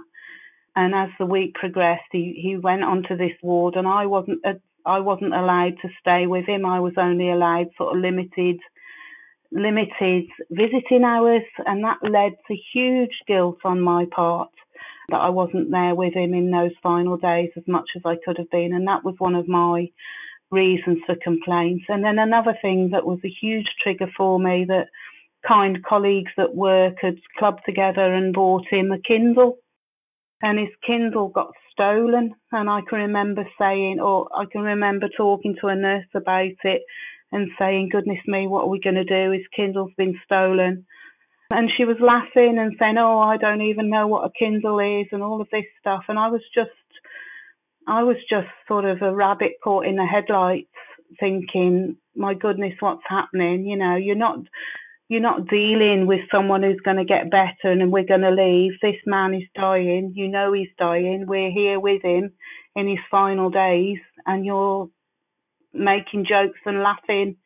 And 0.76 0.94
as 0.94 1.08
the 1.18 1.26
week 1.26 1.54
progressed, 1.54 2.06
he, 2.12 2.40
he 2.40 2.56
went 2.56 2.84
onto 2.84 3.16
this 3.16 3.32
ward, 3.42 3.74
and 3.74 3.88
I 3.88 4.06
wasn't 4.06 4.44
I 4.88 5.00
wasn't 5.00 5.34
allowed 5.34 5.74
to 5.82 5.88
stay 6.00 6.26
with 6.26 6.46
him. 6.46 6.64
I 6.64 6.80
was 6.80 6.94
only 6.96 7.30
allowed 7.30 7.68
sort 7.76 7.94
of 7.94 8.02
limited 8.02 8.58
limited 9.50 10.24
visiting 10.50 11.04
hours 11.04 11.42
and 11.64 11.82
that 11.82 11.98
led 12.02 12.32
to 12.46 12.54
huge 12.74 13.22
guilt 13.26 13.56
on 13.64 13.80
my 13.80 14.04
part 14.14 14.50
that 15.08 15.16
I 15.16 15.30
wasn't 15.30 15.70
there 15.70 15.94
with 15.94 16.12
him 16.12 16.34
in 16.34 16.50
those 16.50 16.72
final 16.82 17.16
days 17.16 17.48
as 17.56 17.62
much 17.66 17.88
as 17.96 18.02
I 18.04 18.16
could 18.22 18.36
have 18.36 18.50
been 18.50 18.74
and 18.74 18.86
that 18.86 19.04
was 19.04 19.14
one 19.16 19.34
of 19.34 19.48
my 19.48 19.88
reasons 20.50 20.98
for 21.06 21.16
complaints. 21.22 21.84
And 21.88 22.04
then 22.04 22.18
another 22.18 22.56
thing 22.60 22.90
that 22.92 23.06
was 23.06 23.18
a 23.24 23.34
huge 23.40 23.66
trigger 23.82 24.10
for 24.16 24.38
me 24.38 24.66
that 24.68 24.88
kind 25.46 25.82
colleagues 25.82 26.32
at 26.38 26.54
work 26.54 26.96
had 27.00 27.16
clubbed 27.38 27.62
together 27.64 28.12
and 28.14 28.34
bought 28.34 28.66
him 28.70 28.92
a 28.92 28.98
Kindle 28.98 29.58
and 30.42 30.58
his 30.58 30.68
Kindle 30.86 31.28
got 31.28 31.52
stolen. 31.72 32.34
And 32.52 32.68
I 32.68 32.80
can 32.88 32.98
remember 32.98 33.44
saying, 33.58 33.98
or 34.00 34.28
I 34.34 34.44
can 34.50 34.62
remember 34.62 35.08
talking 35.16 35.56
to 35.60 35.68
a 35.68 35.76
nurse 35.76 36.06
about 36.14 36.58
it 36.64 36.82
and 37.32 37.50
saying, 37.58 37.90
goodness 37.90 38.20
me, 38.26 38.46
what 38.46 38.62
are 38.62 38.68
we 38.68 38.80
going 38.80 38.96
to 38.96 39.04
do? 39.04 39.32
His 39.32 39.46
Kindle's 39.54 39.92
been 39.96 40.18
stolen. 40.24 40.86
And 41.50 41.70
she 41.76 41.84
was 41.84 41.96
laughing 42.00 42.56
and 42.58 42.74
saying, 42.78 42.96
oh, 42.98 43.18
I 43.18 43.38
don't 43.38 43.62
even 43.62 43.88
know 43.88 44.06
what 44.06 44.26
a 44.26 44.32
Kindle 44.38 44.78
is 44.80 45.06
and 45.12 45.22
all 45.22 45.40
of 45.40 45.48
this 45.50 45.64
stuff. 45.80 46.04
And 46.08 46.18
I 46.18 46.28
was 46.28 46.42
just, 46.54 46.70
I 47.86 48.02
was 48.02 48.16
just 48.28 48.48
sort 48.66 48.84
of 48.84 49.00
a 49.00 49.14
rabbit 49.14 49.52
caught 49.64 49.86
in 49.86 49.96
the 49.96 50.04
headlights 50.04 50.68
thinking, 51.18 51.96
my 52.14 52.34
goodness, 52.34 52.74
what's 52.80 53.02
happening? 53.08 53.64
You 53.64 53.78
know, 53.78 53.96
you're 53.96 54.14
not, 54.14 54.40
you're 55.08 55.20
not 55.20 55.48
dealing 55.48 56.06
with 56.06 56.20
someone 56.30 56.62
who's 56.62 56.80
going 56.84 56.98
to 56.98 57.04
get 57.04 57.30
better 57.30 57.72
and 57.72 57.90
we're 57.90 58.04
going 58.04 58.20
to 58.20 58.30
leave. 58.30 58.72
This 58.82 59.00
man 59.06 59.34
is 59.34 59.44
dying. 59.54 60.12
You 60.14 60.28
know 60.28 60.52
he's 60.52 60.68
dying. 60.78 61.24
We're 61.26 61.50
here 61.50 61.80
with 61.80 62.02
him 62.02 62.32
in 62.76 62.88
his 62.88 62.98
final 63.10 63.50
days, 63.50 63.98
and 64.26 64.44
you're 64.44 64.88
making 65.72 66.26
jokes 66.28 66.60
and 66.66 66.82
laughing. 66.82 67.36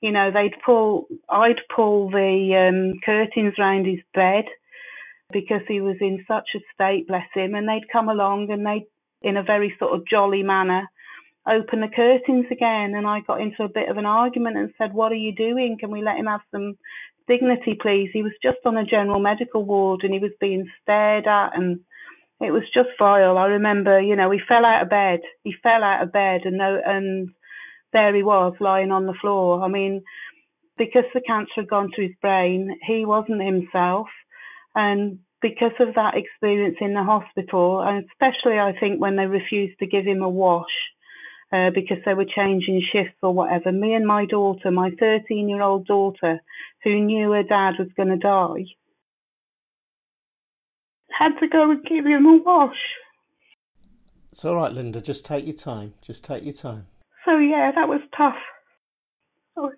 You 0.00 0.12
know, 0.12 0.30
they'd 0.32 0.54
pull, 0.64 1.08
I'd 1.28 1.60
pull 1.74 2.10
the 2.10 2.68
um, 2.70 3.00
curtains 3.04 3.54
round 3.58 3.86
his 3.86 4.00
bed 4.14 4.44
because 5.32 5.60
he 5.68 5.80
was 5.80 5.96
in 6.00 6.24
such 6.26 6.48
a 6.54 6.60
state, 6.74 7.08
bless 7.08 7.26
him, 7.34 7.54
and 7.54 7.68
they'd 7.68 7.92
come 7.92 8.08
along 8.08 8.50
and 8.50 8.64
they'd, 8.64 8.86
in 9.22 9.36
a 9.36 9.42
very 9.42 9.74
sort 9.78 9.92
of 9.92 10.06
jolly 10.06 10.42
manner, 10.42 10.88
open 11.48 11.80
the 11.80 11.88
curtains 11.94 12.46
again. 12.50 12.94
And 12.94 13.06
I 13.06 13.20
got 13.20 13.40
into 13.40 13.62
a 13.62 13.68
bit 13.68 13.88
of 13.88 13.96
an 13.96 14.06
argument 14.06 14.56
and 14.56 14.72
said, 14.78 14.92
What 14.92 15.12
are 15.12 15.16
you 15.16 15.34
doing? 15.34 15.76
Can 15.78 15.90
we 15.90 16.02
let 16.02 16.18
him 16.18 16.26
have 16.26 16.40
some 16.50 16.76
dignity, 17.28 17.78
please? 17.80 18.10
He 18.12 18.22
was 18.22 18.32
just 18.42 18.58
on 18.64 18.76
a 18.76 18.84
general 18.84 19.20
medical 19.20 19.64
ward 19.64 20.00
and 20.02 20.12
he 20.12 20.20
was 20.20 20.32
being 20.40 20.68
stared 20.82 21.26
at 21.26 21.56
and 21.56 21.80
it 22.40 22.52
was 22.52 22.62
just 22.72 22.88
vile. 22.98 23.36
I 23.36 23.46
remember, 23.46 24.00
you 24.00 24.16
know, 24.16 24.30
he 24.30 24.38
fell 24.48 24.64
out 24.64 24.82
of 24.82 24.90
bed. 24.90 25.20
He 25.44 25.52
fell 25.62 25.82
out 25.84 26.02
of 26.02 26.12
bed 26.12 26.42
and 26.44 26.56
no, 26.56 26.80
and 26.84 27.30
there 27.92 28.14
he 28.14 28.22
was 28.22 28.54
lying 28.60 28.90
on 28.90 29.06
the 29.06 29.14
floor. 29.20 29.62
I 29.62 29.68
mean, 29.68 30.02
because 30.78 31.04
the 31.12 31.20
cancer 31.20 31.52
had 31.56 31.68
gone 31.68 31.90
to 31.94 32.02
his 32.02 32.16
brain, 32.22 32.78
he 32.86 33.04
wasn't 33.04 33.42
himself. 33.42 34.06
And 34.74 35.18
because 35.42 35.72
of 35.80 35.94
that 35.94 36.14
experience 36.16 36.76
in 36.80 36.94
the 36.94 37.02
hospital, 37.02 37.82
and 37.82 38.06
especially 38.10 38.58
I 38.58 38.72
think 38.78 39.00
when 39.00 39.16
they 39.16 39.26
refused 39.26 39.78
to 39.80 39.86
give 39.86 40.06
him 40.06 40.22
a 40.22 40.28
wash 40.28 40.64
uh, 41.52 41.70
because 41.74 41.98
they 42.04 42.14
were 42.14 42.24
changing 42.24 42.82
shifts 42.92 43.18
or 43.22 43.32
whatever, 43.32 43.72
me 43.72 43.94
and 43.94 44.06
my 44.06 44.24
daughter, 44.26 44.70
my 44.70 44.90
13 44.98 45.48
year 45.48 45.62
old 45.62 45.86
daughter, 45.86 46.40
who 46.84 47.00
knew 47.00 47.32
her 47.32 47.42
dad 47.42 47.74
was 47.78 47.88
going 47.96 48.08
to 48.08 48.16
die, 48.16 48.66
had 51.18 51.38
to 51.40 51.48
go 51.48 51.70
and 51.70 51.84
give 51.84 52.06
him 52.06 52.26
a 52.26 52.36
wash. 52.44 52.76
It's 54.32 54.44
all 54.44 54.56
right, 54.56 54.72
Linda. 54.72 55.00
Just 55.00 55.24
take 55.24 55.44
your 55.44 55.56
time. 55.56 55.94
Just 56.00 56.24
take 56.24 56.44
your 56.44 56.52
time. 56.52 56.86
So 57.24 57.36
yeah, 57.36 57.72
that 57.74 57.88
was 57.88 58.00
tough. 58.16 58.36
Sorry. 59.54 59.76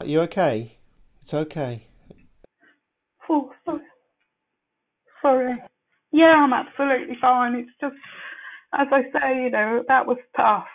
Are 0.00 0.06
you 0.06 0.20
okay? 0.22 0.78
It's 1.22 1.34
okay. 1.34 1.86
Oh, 3.28 3.52
sorry. 3.64 3.82
Sorry. 5.22 5.62
Yeah, 6.18 6.34
I'm 6.34 6.52
absolutely 6.52 7.16
fine. 7.20 7.54
It's 7.54 7.70
just, 7.80 7.94
as 8.76 8.88
I 8.90 9.02
say, 9.02 9.44
you 9.44 9.50
know, 9.50 9.84
that 9.86 10.04
was 10.04 10.16
tough. 10.36 10.66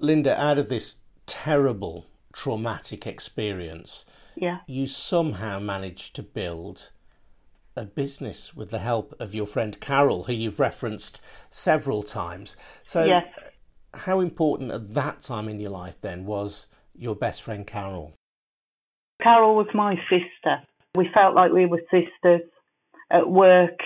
Linda, 0.00 0.40
out 0.40 0.56
of 0.56 0.70
this 0.70 1.00
terrible 1.26 2.06
traumatic 2.32 3.06
experience, 3.06 4.06
yeah. 4.36 4.60
you 4.66 4.86
somehow 4.86 5.58
managed 5.58 6.16
to 6.16 6.22
build 6.22 6.92
a 7.76 7.84
business 7.84 8.54
with 8.54 8.70
the 8.70 8.78
help 8.78 9.14
of 9.20 9.34
your 9.34 9.46
friend 9.46 9.78
Carol, 9.80 10.24
who 10.24 10.32
you've 10.32 10.58
referenced 10.58 11.20
several 11.50 12.02
times. 12.02 12.56
So, 12.86 13.04
yes. 13.04 13.26
how 13.92 14.20
important 14.20 14.70
at 14.70 14.94
that 14.94 15.20
time 15.20 15.50
in 15.50 15.60
your 15.60 15.72
life 15.72 16.00
then 16.00 16.24
was 16.24 16.68
your 16.94 17.14
best 17.14 17.42
friend 17.42 17.66
Carol? 17.66 18.14
Carol 19.22 19.56
was 19.56 19.66
my 19.74 19.94
sister. 20.08 20.62
We 20.94 21.08
felt 21.12 21.34
like 21.34 21.52
we 21.52 21.66
were 21.66 21.82
sisters. 21.90 22.42
At 23.10 23.28
work, 23.28 23.78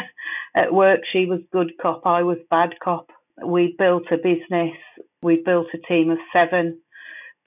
at 0.56 0.72
work, 0.72 1.00
she 1.10 1.24
was 1.26 1.40
good 1.52 1.72
cop, 1.80 2.02
I 2.04 2.22
was 2.22 2.38
bad 2.50 2.74
cop. 2.82 3.10
We 3.44 3.74
built 3.78 4.04
a 4.10 4.16
business. 4.16 4.76
We 5.22 5.42
built 5.44 5.68
a 5.74 5.78
team 5.78 6.10
of 6.10 6.18
seven. 6.32 6.80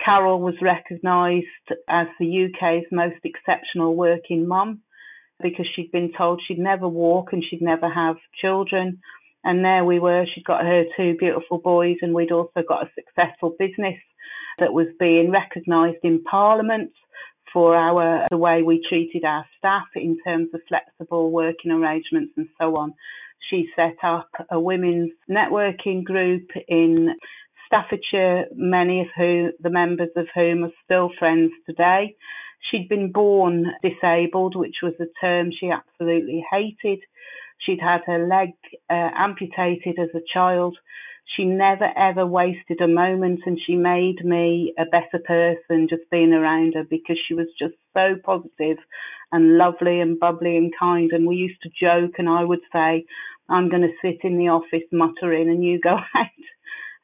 Carol 0.03 0.39
was 0.39 0.55
recognised 0.61 1.45
as 1.87 2.07
the 2.19 2.45
UK's 2.45 2.85
most 2.91 3.19
exceptional 3.23 3.95
working 3.95 4.47
mum 4.47 4.81
because 5.41 5.67
she'd 5.75 5.91
been 5.91 6.11
told 6.17 6.41
she'd 6.45 6.59
never 6.59 6.87
walk 6.87 7.29
and 7.31 7.43
she'd 7.43 7.61
never 7.61 7.89
have 7.89 8.17
children. 8.41 8.99
And 9.43 9.63
there 9.63 9.85
we 9.85 9.99
were, 9.99 10.25
she'd 10.25 10.43
got 10.43 10.65
her 10.65 10.83
two 10.97 11.15
beautiful 11.17 11.59
boys, 11.59 11.97
and 12.01 12.13
we'd 12.13 12.31
also 12.31 12.61
got 12.67 12.83
a 12.83 12.91
successful 12.93 13.55
business 13.57 13.95
that 14.57 14.73
was 14.73 14.87
being 14.99 15.31
recognised 15.31 15.99
in 16.03 16.23
Parliament 16.23 16.91
for 17.53 17.75
our 17.75 18.27
the 18.29 18.37
way 18.37 18.61
we 18.61 18.83
treated 18.87 19.23
our 19.23 19.45
staff 19.57 19.87
in 19.95 20.17
terms 20.25 20.49
of 20.53 20.61
flexible 20.67 21.31
working 21.31 21.71
arrangements 21.71 22.33
and 22.37 22.47
so 22.59 22.75
on. 22.75 22.93
She 23.49 23.69
set 23.75 23.97
up 24.03 24.29
a 24.51 24.59
women's 24.59 25.11
networking 25.29 26.03
group 26.03 26.49
in 26.67 27.15
Staffordshire, 27.65 28.45
many 28.53 29.01
of 29.01 29.07
who 29.15 29.51
the 29.59 29.69
members 29.69 30.09
of 30.15 30.27
whom 30.35 30.63
are 30.63 30.71
still 30.85 31.09
friends 31.17 31.51
today. 31.65 32.15
She'd 32.69 32.89
been 32.89 33.11
born 33.11 33.67
disabled, 33.81 34.55
which 34.55 34.77
was 34.83 34.93
a 34.99 35.05
term 35.21 35.51
she 35.57 35.71
absolutely 35.71 36.43
hated. 36.51 36.99
She'd 37.59 37.79
had 37.81 38.01
her 38.05 38.27
leg 38.27 38.49
uh, 38.89 39.09
amputated 39.15 39.97
as 39.99 40.09
a 40.13 40.23
child. 40.33 40.77
She 41.35 41.45
never 41.45 41.87
ever 41.97 42.25
wasted 42.25 42.81
a 42.81 42.87
moment 42.87 43.41
and 43.45 43.59
she 43.65 43.75
made 43.75 44.23
me 44.23 44.73
a 44.77 44.85
better 44.85 45.23
person 45.23 45.87
just 45.89 46.09
being 46.11 46.33
around 46.33 46.73
her 46.73 46.83
because 46.83 47.17
she 47.27 47.33
was 47.33 47.47
just 47.57 47.75
so 47.93 48.15
positive 48.23 48.77
and 49.31 49.57
lovely 49.57 49.99
and 49.99 50.19
bubbly 50.19 50.57
and 50.57 50.73
kind. 50.77 51.11
And 51.11 51.27
we 51.27 51.35
used 51.35 51.61
to 51.61 51.69
joke 51.69 52.15
and 52.17 52.27
I 52.27 52.43
would 52.43 52.61
say, 52.73 53.05
I'm 53.47 53.69
going 53.69 53.83
to 53.83 53.93
sit 54.01 54.19
in 54.23 54.37
the 54.37 54.49
office 54.49 54.87
muttering 54.91 55.49
and 55.49 55.63
you 55.63 55.79
go 55.79 55.89
out 56.15 56.27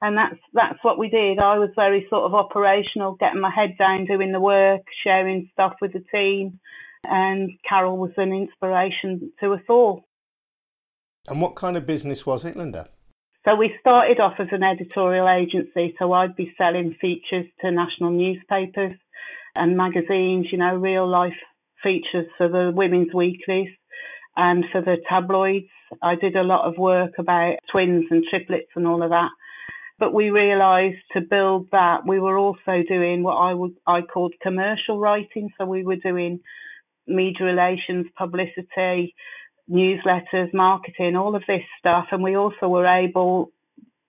and 0.01 0.17
that's 0.17 0.39
that's 0.53 0.79
what 0.83 0.97
we 0.97 1.09
did. 1.09 1.39
I 1.39 1.57
was 1.57 1.69
very 1.75 2.05
sort 2.09 2.23
of 2.23 2.33
operational, 2.33 3.15
getting 3.15 3.41
my 3.41 3.49
head 3.49 3.75
down, 3.77 4.05
doing 4.05 4.31
the 4.31 4.39
work, 4.39 4.81
sharing 5.03 5.49
stuff 5.53 5.73
with 5.81 5.93
the 5.93 6.03
team, 6.11 6.59
and 7.03 7.51
Carol 7.67 7.97
was 7.97 8.11
an 8.17 8.33
inspiration 8.33 9.31
to 9.39 9.53
us 9.53 9.61
all. 9.69 10.05
And 11.27 11.41
what 11.41 11.55
kind 11.55 11.75
of 11.75 11.87
business 11.87 12.25
was 12.25 12.45
it, 12.45 12.55
Linda? 12.55 12.89
So 13.45 13.55
we 13.55 13.75
started 13.79 14.19
off 14.19 14.33
as 14.39 14.47
an 14.51 14.63
editorial 14.63 15.29
agency. 15.29 15.95
So 15.99 16.11
I'd 16.13 16.35
be 16.35 16.53
selling 16.57 16.95
features 16.99 17.45
to 17.61 17.69
national 17.69 18.09
newspapers 18.09 18.97
and 19.53 19.77
magazines, 19.77 20.47
you 20.51 20.57
know, 20.57 20.75
real 20.75 21.07
life 21.07 21.37
features 21.83 22.25
for 22.39 22.49
the 22.49 22.71
women's 22.73 23.13
weeklies 23.13 23.69
and 24.35 24.65
for 24.71 24.81
the 24.81 24.97
tabloids. 25.07 25.67
I 26.01 26.15
did 26.15 26.35
a 26.35 26.41
lot 26.41 26.67
of 26.67 26.79
work 26.79 27.11
about 27.19 27.57
twins 27.71 28.05
and 28.09 28.23
triplets 28.27 28.71
and 28.75 28.87
all 28.87 29.03
of 29.03 29.11
that. 29.11 29.29
But 29.99 30.11
we 30.11 30.31
realised 30.31 31.03
to 31.13 31.21
build 31.21 31.67
that, 31.71 31.99
we 32.05 32.19
were 32.19 32.39
also 32.39 32.81
doing 32.89 33.21
what 33.21 33.35
I 33.35 33.53
would 33.53 33.75
I 33.85 34.01
called 34.01 34.33
commercial 34.41 34.99
writing. 34.99 35.49
So 35.57 35.65
we 35.65 35.83
were 35.83 35.97
doing 35.97 36.39
media 37.07 37.45
relations, 37.45 38.07
publicity, 38.17 39.13
newsletters, 39.69 40.53
marketing, 40.53 41.15
all 41.15 41.35
of 41.35 41.43
this 41.47 41.63
stuff. 41.79 42.07
And 42.11 42.23
we 42.23 42.35
also 42.35 42.67
were 42.67 42.85
able, 42.85 43.51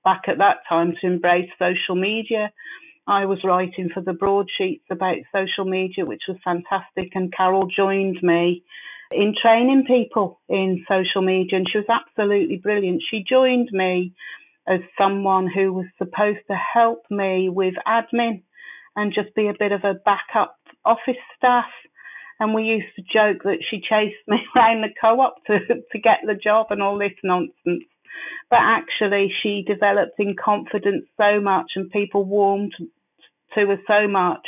back 0.05 0.23
at 0.29 0.39
that 0.39 0.59
time, 0.69 0.95
to 1.01 1.07
embrace 1.07 1.51
social 1.59 1.95
media. 1.95 2.53
I 3.09 3.27
was 3.27 3.39
writing 3.45 3.91
for 3.93 4.03
the 4.03 4.13
broadsheets 4.13 4.85
about 4.91 5.17
social 5.33 5.65
media, 5.65 6.05
which 6.05 6.23
was 6.29 6.39
fantastic. 6.45 7.13
And 7.15 7.33
Carol 7.33 7.69
joined 7.69 8.19
me 8.23 8.65
in 9.13 9.35
training 9.41 9.85
people 9.87 10.41
in 10.49 10.85
social 10.89 11.23
media, 11.23 11.59
and 11.59 11.69
she 11.71 11.79
was 11.79 11.87
absolutely 11.89 12.57
brilliant. 12.57 13.03
She 13.09 13.25
joined 13.29 13.69
me 13.73 14.13
as 14.69 14.81
someone 14.99 15.47
who 15.47 15.73
was 15.73 15.87
supposed 15.97 16.41
to 16.51 16.57
help 16.57 17.03
me 17.09 17.49
with 17.49 17.75
admin 17.87 18.43
and 18.97 19.15
just 19.15 19.35
be 19.35 19.47
a 19.47 19.55
bit 19.57 19.73
of 19.73 19.85
a 19.85 19.95
backup 19.95 20.57
office 20.85 21.23
staff. 21.37 21.67
And 22.39 22.55
we 22.55 22.65
used 22.65 22.95
to 22.97 23.03
joke 23.03 23.43
that 23.45 23.65
she 23.69 23.79
chased 23.79 24.27
me 24.29 24.39
around 24.57 24.83
the 24.83 24.89
co-op 25.01 25.45
to, 25.47 25.59
to 25.59 25.99
get 25.99 26.19
the 26.27 26.35
job 26.35 26.67
and 26.71 26.83
all 26.83 26.99
this 26.99 27.17
nonsense. 27.23 27.85
But 28.51 28.61
actually, 28.61 29.33
she 29.43 29.65
developed 29.67 30.19
in 30.19 30.37
confidence 30.43 31.07
so 31.17 31.41
much 31.41 31.73
and 31.77 31.91
people 31.91 32.25
warmed 32.25 32.75
to 33.55 33.67
her 33.67 33.79
so 33.87 34.09
much. 34.09 34.47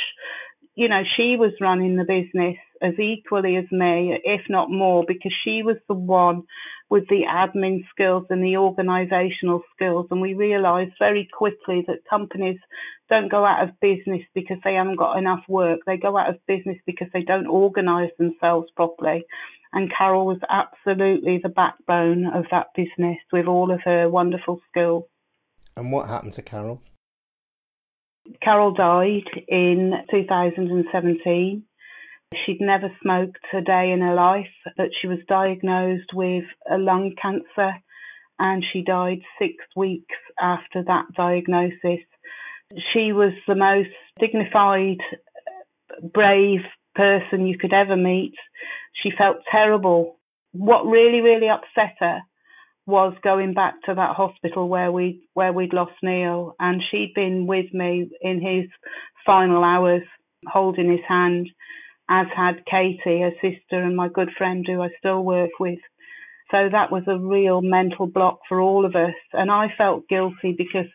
You 0.75 0.87
know, 0.87 1.03
she 1.17 1.35
was 1.37 1.51
running 1.59 1.97
the 1.97 2.05
business 2.05 2.55
as 2.81 2.93
equally 2.97 3.57
as 3.57 3.65
me, 3.71 4.17
if 4.23 4.41
not 4.49 4.71
more, 4.71 5.03
because 5.05 5.33
she 5.43 5.61
was 5.63 5.75
the 5.87 5.93
one 5.93 6.43
with 6.89 7.07
the 7.09 7.23
admin 7.29 7.81
skills 7.91 8.25
and 8.29 8.43
the 8.43 8.57
organizational 8.57 9.61
skills. 9.75 10.07
And 10.09 10.21
we 10.21 10.33
realized 10.33 10.93
very 10.97 11.27
quickly 11.31 11.83
that 11.87 12.09
companies 12.09 12.59
don't 13.09 13.31
go 13.31 13.45
out 13.45 13.63
of 13.63 13.79
business 13.79 14.21
because 14.33 14.57
they 14.63 14.75
haven't 14.75 14.97
got 14.97 15.17
enough 15.17 15.43
work. 15.47 15.79
They 15.85 15.97
go 15.97 16.17
out 16.17 16.29
of 16.29 16.45
business 16.47 16.77
because 16.85 17.07
they 17.13 17.23
don't 17.23 17.47
organize 17.47 18.11
themselves 18.17 18.69
properly. 18.75 19.25
And 19.73 19.91
Carol 19.95 20.25
was 20.25 20.39
absolutely 20.49 21.39
the 21.41 21.49
backbone 21.49 22.25
of 22.25 22.45
that 22.51 22.67
business 22.75 23.17
with 23.31 23.45
all 23.45 23.71
of 23.71 23.81
her 23.85 24.09
wonderful 24.09 24.59
skills. 24.69 25.03
And 25.75 25.91
what 25.91 26.07
happened 26.07 26.33
to 26.33 26.41
Carol? 26.41 26.81
Carol 28.41 28.73
died 28.73 29.29
in 29.47 29.93
2017. 30.11 31.63
She'd 32.45 32.61
never 32.61 32.91
smoked 33.01 33.39
a 33.53 33.61
day 33.61 33.91
in 33.91 34.01
her 34.01 34.13
life, 34.13 34.45
but 34.77 34.89
she 34.99 35.07
was 35.07 35.17
diagnosed 35.27 36.13
with 36.13 36.43
a 36.69 36.77
lung 36.77 37.15
cancer 37.19 37.73
and 38.37 38.63
she 38.71 38.83
died 38.83 39.21
six 39.39 39.53
weeks 39.75 40.15
after 40.39 40.83
that 40.83 41.05
diagnosis. 41.15 42.05
She 42.93 43.11
was 43.13 43.33
the 43.47 43.55
most 43.55 43.89
dignified, 44.19 44.99
brave 46.13 46.61
person 46.95 47.47
you 47.47 47.57
could 47.57 47.73
ever 47.73 47.95
meet. 47.95 48.33
She 49.01 49.09
felt 49.17 49.37
terrible. 49.51 50.19
What 50.51 50.85
really, 50.85 51.21
really 51.21 51.49
upset 51.49 51.95
her 51.99 52.21
was 52.85 53.13
going 53.23 53.53
back 53.53 53.75
to 53.85 53.93
that 53.93 54.15
hospital 54.15 54.67
where 54.67 54.91
we 54.91 55.27
where 55.33 55.53
we'd 55.53 55.73
lost 55.73 55.93
Neil, 56.03 56.55
and 56.59 56.81
she'd 56.89 57.13
been 57.15 57.47
with 57.47 57.73
me 57.73 58.09
in 58.21 58.41
his 58.41 58.69
final 59.25 59.63
hours, 59.63 60.03
holding 60.47 60.91
his 60.91 61.05
hand 61.07 61.47
as 62.09 62.25
had 62.35 62.65
Katie, 62.65 63.21
her 63.21 63.31
sister, 63.41 63.83
and 63.83 63.95
my 63.95 64.09
good 64.09 64.29
friend 64.37 64.65
who 64.67 64.81
I 64.81 64.89
still 64.97 65.23
work 65.23 65.51
with. 65.59 65.79
So 66.49 66.67
that 66.71 66.91
was 66.91 67.03
a 67.07 67.19
real 67.19 67.61
mental 67.61 68.07
block 68.07 68.39
for 68.49 68.59
all 68.59 68.85
of 68.85 68.95
us. 68.95 69.13
And 69.33 69.51
I 69.51 69.67
felt 69.77 70.07
guilty 70.09 70.55
because 70.57 70.87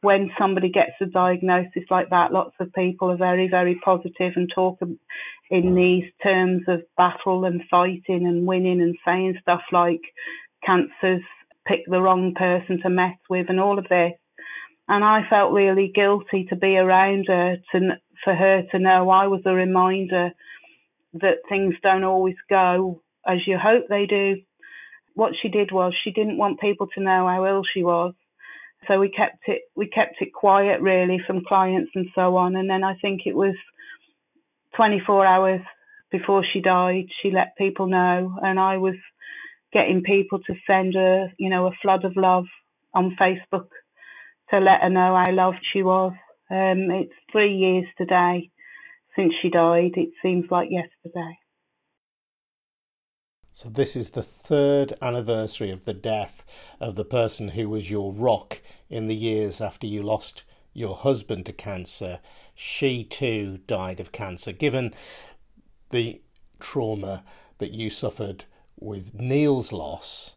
when 0.00 0.30
somebody 0.38 0.70
gets 0.70 0.92
a 1.00 1.06
diagnosis 1.06 1.84
like 1.90 2.10
that, 2.10 2.32
lots 2.32 2.54
of 2.60 2.72
people 2.72 3.10
are 3.10 3.16
very, 3.16 3.48
very 3.48 3.80
positive 3.84 4.32
and 4.36 4.50
talk 4.54 4.78
in 5.50 5.74
these 5.74 6.10
terms 6.22 6.62
of 6.68 6.82
battle 6.96 7.44
and 7.44 7.62
fighting 7.70 8.26
and 8.26 8.46
winning 8.46 8.80
and 8.80 8.96
saying 9.04 9.38
stuff 9.40 9.62
like 9.72 10.00
cancers 10.64 11.22
pick 11.66 11.80
the 11.86 12.00
wrong 12.00 12.34
person 12.34 12.80
to 12.82 12.90
mess 12.90 13.16
with 13.28 13.46
and 13.48 13.60
all 13.60 13.78
of 13.78 13.88
this. 13.88 14.12
And 14.88 15.04
I 15.04 15.20
felt 15.30 15.52
really 15.52 15.92
guilty 15.94 16.46
to 16.50 16.56
be 16.56 16.76
around 16.76 17.26
her, 17.28 17.56
to 17.72 17.80
for 18.24 18.34
her 18.34 18.62
to 18.70 18.78
know 18.78 19.10
I 19.10 19.26
was 19.26 19.42
a 19.46 19.52
reminder 19.52 20.30
that 21.14 21.38
things 21.48 21.74
don't 21.82 22.04
always 22.04 22.36
go 22.48 23.02
as 23.26 23.38
you 23.46 23.58
hope 23.58 23.84
they 23.88 24.06
do. 24.06 24.36
What 25.14 25.34
she 25.40 25.48
did 25.48 25.70
was 25.72 25.92
she 26.02 26.10
didn't 26.10 26.38
want 26.38 26.60
people 26.60 26.88
to 26.94 27.02
know 27.02 27.26
how 27.28 27.46
ill 27.46 27.62
she 27.72 27.82
was. 27.82 28.14
So 28.88 29.00
we 29.00 29.10
kept 29.10 29.48
it 29.48 29.62
we 29.76 29.88
kept 29.88 30.16
it 30.20 30.32
quiet 30.34 30.80
really 30.82 31.20
from 31.26 31.44
clients 31.46 31.92
and 31.94 32.08
so 32.14 32.36
on. 32.36 32.56
And 32.56 32.70
then 32.70 32.84
I 32.84 32.94
think 33.02 33.22
it 33.26 33.36
was 33.36 33.54
24 34.76 35.26
hours 35.26 35.60
before 36.12 36.44
she 36.52 36.60
died, 36.60 37.06
she 37.22 37.30
let 37.30 37.56
people 37.58 37.86
know, 37.88 38.38
and 38.42 38.60
I 38.60 38.78
was 38.78 38.94
getting 39.72 40.02
people 40.02 40.40
to 40.40 40.54
send 40.66 40.94
her, 40.94 41.28
you 41.38 41.50
know, 41.50 41.66
a 41.66 41.72
flood 41.82 42.04
of 42.04 42.16
love 42.16 42.46
on 42.94 43.16
Facebook 43.20 43.68
to 44.50 44.58
let 44.60 44.82
her 44.82 44.90
know 44.90 45.16
how 45.24 45.32
loved 45.32 45.58
she 45.72 45.82
was. 45.82 46.12
Um, 46.50 46.90
it's 46.90 47.12
three 47.32 47.54
years 47.56 47.86
today 47.98 48.50
since 49.16 49.32
she 49.42 49.50
died. 49.50 49.92
It 49.96 50.10
seems 50.22 50.46
like 50.50 50.70
yesterday. 50.70 51.38
So, 53.54 53.68
this 53.68 53.96
is 53.96 54.10
the 54.10 54.22
third 54.22 54.94
anniversary 55.02 55.70
of 55.70 55.84
the 55.84 55.92
death 55.92 56.42
of 56.80 56.94
the 56.94 57.04
person 57.04 57.48
who 57.48 57.68
was 57.68 57.90
your 57.90 58.10
rock 58.10 58.62
in 58.88 59.08
the 59.08 59.14
years 59.14 59.60
after 59.60 59.86
you 59.86 60.02
lost 60.02 60.44
your 60.72 60.96
husband 60.96 61.44
to 61.46 61.52
cancer. 61.52 62.20
She 62.54 63.04
too 63.04 63.58
died 63.66 64.00
of 64.00 64.10
cancer. 64.10 64.52
Given 64.52 64.94
the 65.90 66.22
trauma 66.60 67.24
that 67.58 67.72
you 67.72 67.90
suffered 67.90 68.46
with 68.80 69.12
Neil's 69.14 69.70
loss, 69.70 70.36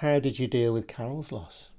how 0.00 0.18
did 0.18 0.38
you 0.38 0.46
deal 0.46 0.74
with 0.74 0.86
Carol's 0.86 1.32
loss? 1.32 1.70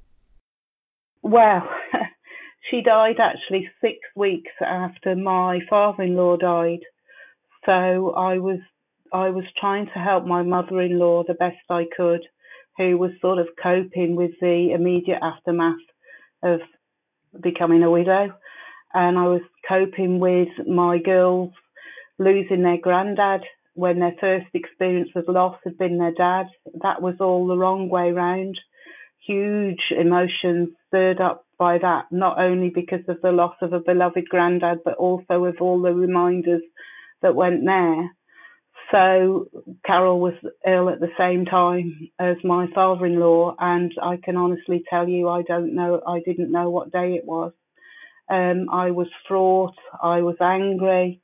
Well, 1.22 1.70
she 2.72 2.82
died 2.82 3.18
actually 3.20 3.70
six 3.82 3.98
weeks 4.16 4.52
after 4.62 5.16
my 5.16 5.60
father-in-law 5.70 6.38
died. 6.38 6.80
So 7.68 8.14
I 8.16 8.40
was 8.40 8.60
I 9.14 9.30
was 9.30 9.46
trying 9.60 9.86
to 9.88 10.00
help 10.00 10.26
my 10.26 10.44
mother-in-law 10.44 11.24
the 11.28 11.34
best 11.36 11.58
I 11.70 11.86
could, 11.96 12.22
who 12.78 12.98
was 12.98 13.12
sort 13.22 13.40
of 13.40 13.48
coping 13.62 14.16
with 14.16 14.32
the 14.42 14.72
immediate 14.74 15.20
aftermath 15.22 15.76
of 16.44 16.60
becoming 17.42 17.84
a 17.84 17.92
widow, 17.92 18.34
and 18.94 19.18
I 19.18 19.28
was 19.28 19.42
coping 19.68 20.20
with 20.20 20.50
my 20.68 20.98
girls 21.00 21.52
losing 22.18 22.64
their 22.64 22.78
granddad 22.78 23.42
when 23.74 24.00
their 24.00 24.16
first 24.20 24.48
experience 24.54 25.10
of 25.16 25.28
loss 25.28 25.58
had 25.64 25.78
been 25.78 25.98
their 25.98 26.14
dad. 26.14 26.48
That 26.82 27.02
was 27.02 27.16
all 27.20 27.48
the 27.48 27.58
wrong 27.58 27.90
way 27.90 28.12
round. 28.12 28.58
Huge 29.26 29.92
emotions 29.92 30.70
stirred 30.88 31.20
up 31.20 31.46
by 31.58 31.78
that, 31.80 32.06
not 32.12 32.40
only 32.40 32.70
because 32.70 33.04
of 33.08 33.22
the 33.22 33.32
loss 33.32 33.56
of 33.62 33.74
a 33.74 33.80
beloved 33.80 34.30
granddad, 34.30 34.80
but 34.86 34.96
also 34.96 35.40
with 35.40 35.60
all 35.60 35.82
the 35.82 35.94
reminders 35.94 36.62
that 37.22 37.36
went 37.36 37.66
there. 37.66 38.12
So 38.92 39.48
Carol 39.86 40.20
was 40.20 40.34
ill 40.68 40.90
at 40.90 41.00
the 41.00 41.10
same 41.18 41.46
time 41.46 42.10
as 42.20 42.38
my 42.44 42.68
father-in-law, 42.74 43.56
and 43.60 43.92
I 44.02 44.18
can 44.24 44.38
honestly 44.38 44.84
tell 44.90 45.08
you, 45.10 45.28
I 45.30 45.42
don't 45.42 45.76
know, 45.76 46.02
I 46.08 46.20
didn't 46.26 46.52
know 46.52 46.70
what 46.70 46.92
day 46.92 47.14
it 47.14 47.26
was. 47.26 47.54
Um, 48.30 48.68
I 48.72 48.92
was 48.92 49.08
fraught, 49.28 49.76
I 50.02 50.22
was 50.22 50.38
angry, 50.42 51.22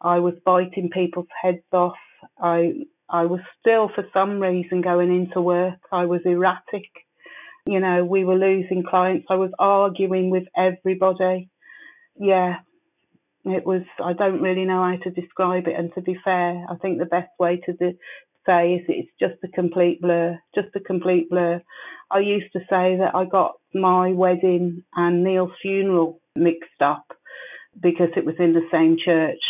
I 0.00 0.18
was 0.20 0.34
biting 0.44 0.90
people's 0.92 1.28
heads 1.42 1.58
off. 1.72 1.96
I 2.40 2.84
I 3.08 3.26
was 3.26 3.40
still, 3.58 3.90
for 3.94 4.04
some 4.12 4.40
reason, 4.40 4.82
going 4.82 5.14
into 5.14 5.40
work. 5.40 5.80
I 5.90 6.06
was 6.06 6.20
erratic. 6.24 6.88
You 7.66 7.80
know, 7.80 8.04
we 8.04 8.24
were 8.24 8.36
losing 8.36 8.84
clients. 8.88 9.26
I 9.28 9.34
was 9.34 9.50
arguing 9.58 10.30
with 10.30 10.44
everybody. 10.56 11.50
Yeah, 12.16 12.56
it 13.44 13.64
was. 13.64 13.82
I 14.02 14.12
don't 14.12 14.42
really 14.42 14.64
know 14.64 14.82
how 14.82 14.96
to 15.04 15.10
describe 15.10 15.66
it. 15.66 15.78
And 15.78 15.92
to 15.94 16.00
be 16.00 16.16
fair, 16.24 16.64
I 16.70 16.76
think 16.76 16.98
the 16.98 17.04
best 17.06 17.30
way 17.38 17.60
to 17.66 17.72
do, 17.72 17.92
say 18.46 18.74
is 18.74 18.82
it's 18.88 19.10
just 19.18 19.42
a 19.44 19.48
complete 19.48 20.00
blur. 20.00 20.38
Just 20.54 20.68
a 20.76 20.80
complete 20.80 21.30
blur. 21.30 21.62
I 22.10 22.18
used 22.20 22.52
to 22.54 22.60
say 22.60 22.96
that 22.98 23.12
I 23.14 23.24
got 23.24 23.54
my 23.74 24.12
wedding 24.12 24.82
and 24.94 25.22
Neil's 25.24 25.52
funeral 25.62 26.20
mixed 26.34 26.82
up 26.82 27.06
because 27.80 28.08
it 28.16 28.24
was 28.24 28.34
in 28.38 28.52
the 28.52 28.66
same 28.72 28.96
church 29.02 29.42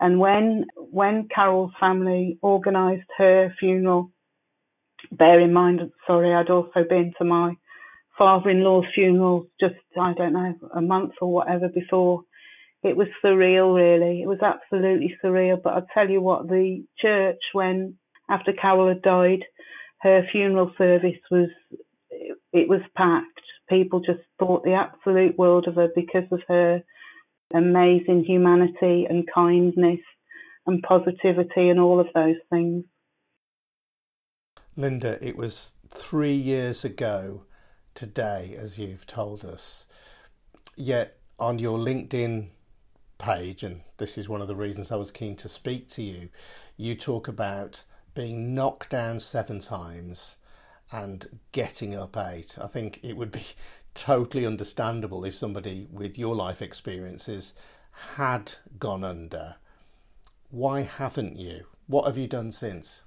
and 0.00 0.18
when 0.18 0.66
when 0.76 1.28
Carol's 1.32 1.72
family 1.78 2.38
organised 2.42 3.08
her 3.18 3.54
funeral, 3.60 4.10
bear 5.12 5.38
in 5.40 5.52
mind, 5.52 5.80
sorry, 6.06 6.34
I'd 6.34 6.50
also 6.50 6.84
been 6.88 7.12
to 7.18 7.24
my 7.24 7.54
father-in-law's 8.18 8.86
funeral 8.94 9.46
just 9.60 9.74
I 10.00 10.14
don't 10.14 10.32
know 10.32 10.54
a 10.74 10.80
month 10.80 11.12
or 11.20 11.32
whatever 11.32 11.68
before. 11.68 12.22
It 12.82 12.96
was 12.96 13.08
surreal, 13.22 13.74
really. 13.74 14.22
It 14.22 14.26
was 14.26 14.40
absolutely 14.42 15.16
surreal. 15.22 15.62
But 15.62 15.74
I'll 15.74 15.86
tell 15.92 16.08
you 16.08 16.20
what, 16.20 16.48
the 16.48 16.84
church 16.98 17.40
when 17.52 17.96
after 18.28 18.52
Carol 18.52 18.88
had 18.88 19.02
died, 19.02 19.44
her 20.00 20.26
funeral 20.32 20.72
service 20.78 21.18
was 21.30 21.48
it 22.52 22.68
was 22.68 22.80
packed. 22.96 23.26
People 23.68 24.00
just 24.00 24.20
thought 24.38 24.64
the 24.64 24.72
absolute 24.72 25.38
world 25.38 25.68
of 25.68 25.74
her 25.76 25.88
because 25.94 26.24
of 26.32 26.40
her 26.48 26.82
amazing 27.54 28.24
humanity 28.24 29.06
and 29.08 29.28
kindness 29.32 30.00
and 30.66 30.82
positivity 30.82 31.68
and 31.68 31.78
all 31.78 32.00
of 32.00 32.08
those 32.14 32.36
things. 32.50 32.84
Linda, 34.76 35.18
it 35.24 35.36
was 35.36 35.72
three 35.88 36.34
years 36.34 36.84
ago 36.84 37.44
today, 37.94 38.56
as 38.58 38.78
you've 38.78 39.06
told 39.06 39.44
us. 39.44 39.86
Yet 40.76 41.18
on 41.38 41.58
your 41.58 41.78
LinkedIn 41.78 42.48
page, 43.20 43.62
and 43.62 43.82
this 43.98 44.18
is 44.18 44.28
one 44.28 44.40
of 44.40 44.48
the 44.48 44.56
reasons 44.56 44.90
I 44.90 44.96
was 44.96 45.10
keen 45.10 45.36
to 45.36 45.48
speak 45.48 45.88
to 45.90 46.02
you, 46.02 46.30
you 46.76 46.94
talk 46.94 47.28
about 47.28 47.84
being 48.14 48.54
knocked 48.54 48.90
down 48.90 49.20
seven 49.20 49.60
times 49.60 50.36
and 50.90 51.38
getting 51.52 51.94
up 51.94 52.16
eight. 52.16 52.58
I 52.60 52.66
think 52.66 52.98
it 53.02 53.16
would 53.16 53.30
be 53.30 53.44
totally 53.94 54.46
understandable 54.46 55.24
if 55.24 55.34
somebody 55.34 55.86
with 55.90 56.18
your 56.18 56.34
life 56.34 56.62
experiences 56.62 57.54
had 58.16 58.54
gone 58.78 59.04
under. 59.04 59.56
Why 60.50 60.82
haven't 60.82 61.36
you? 61.36 61.66
What 61.86 62.06
have 62.06 62.16
you 62.16 62.26
done 62.26 62.52
since? 62.52 63.02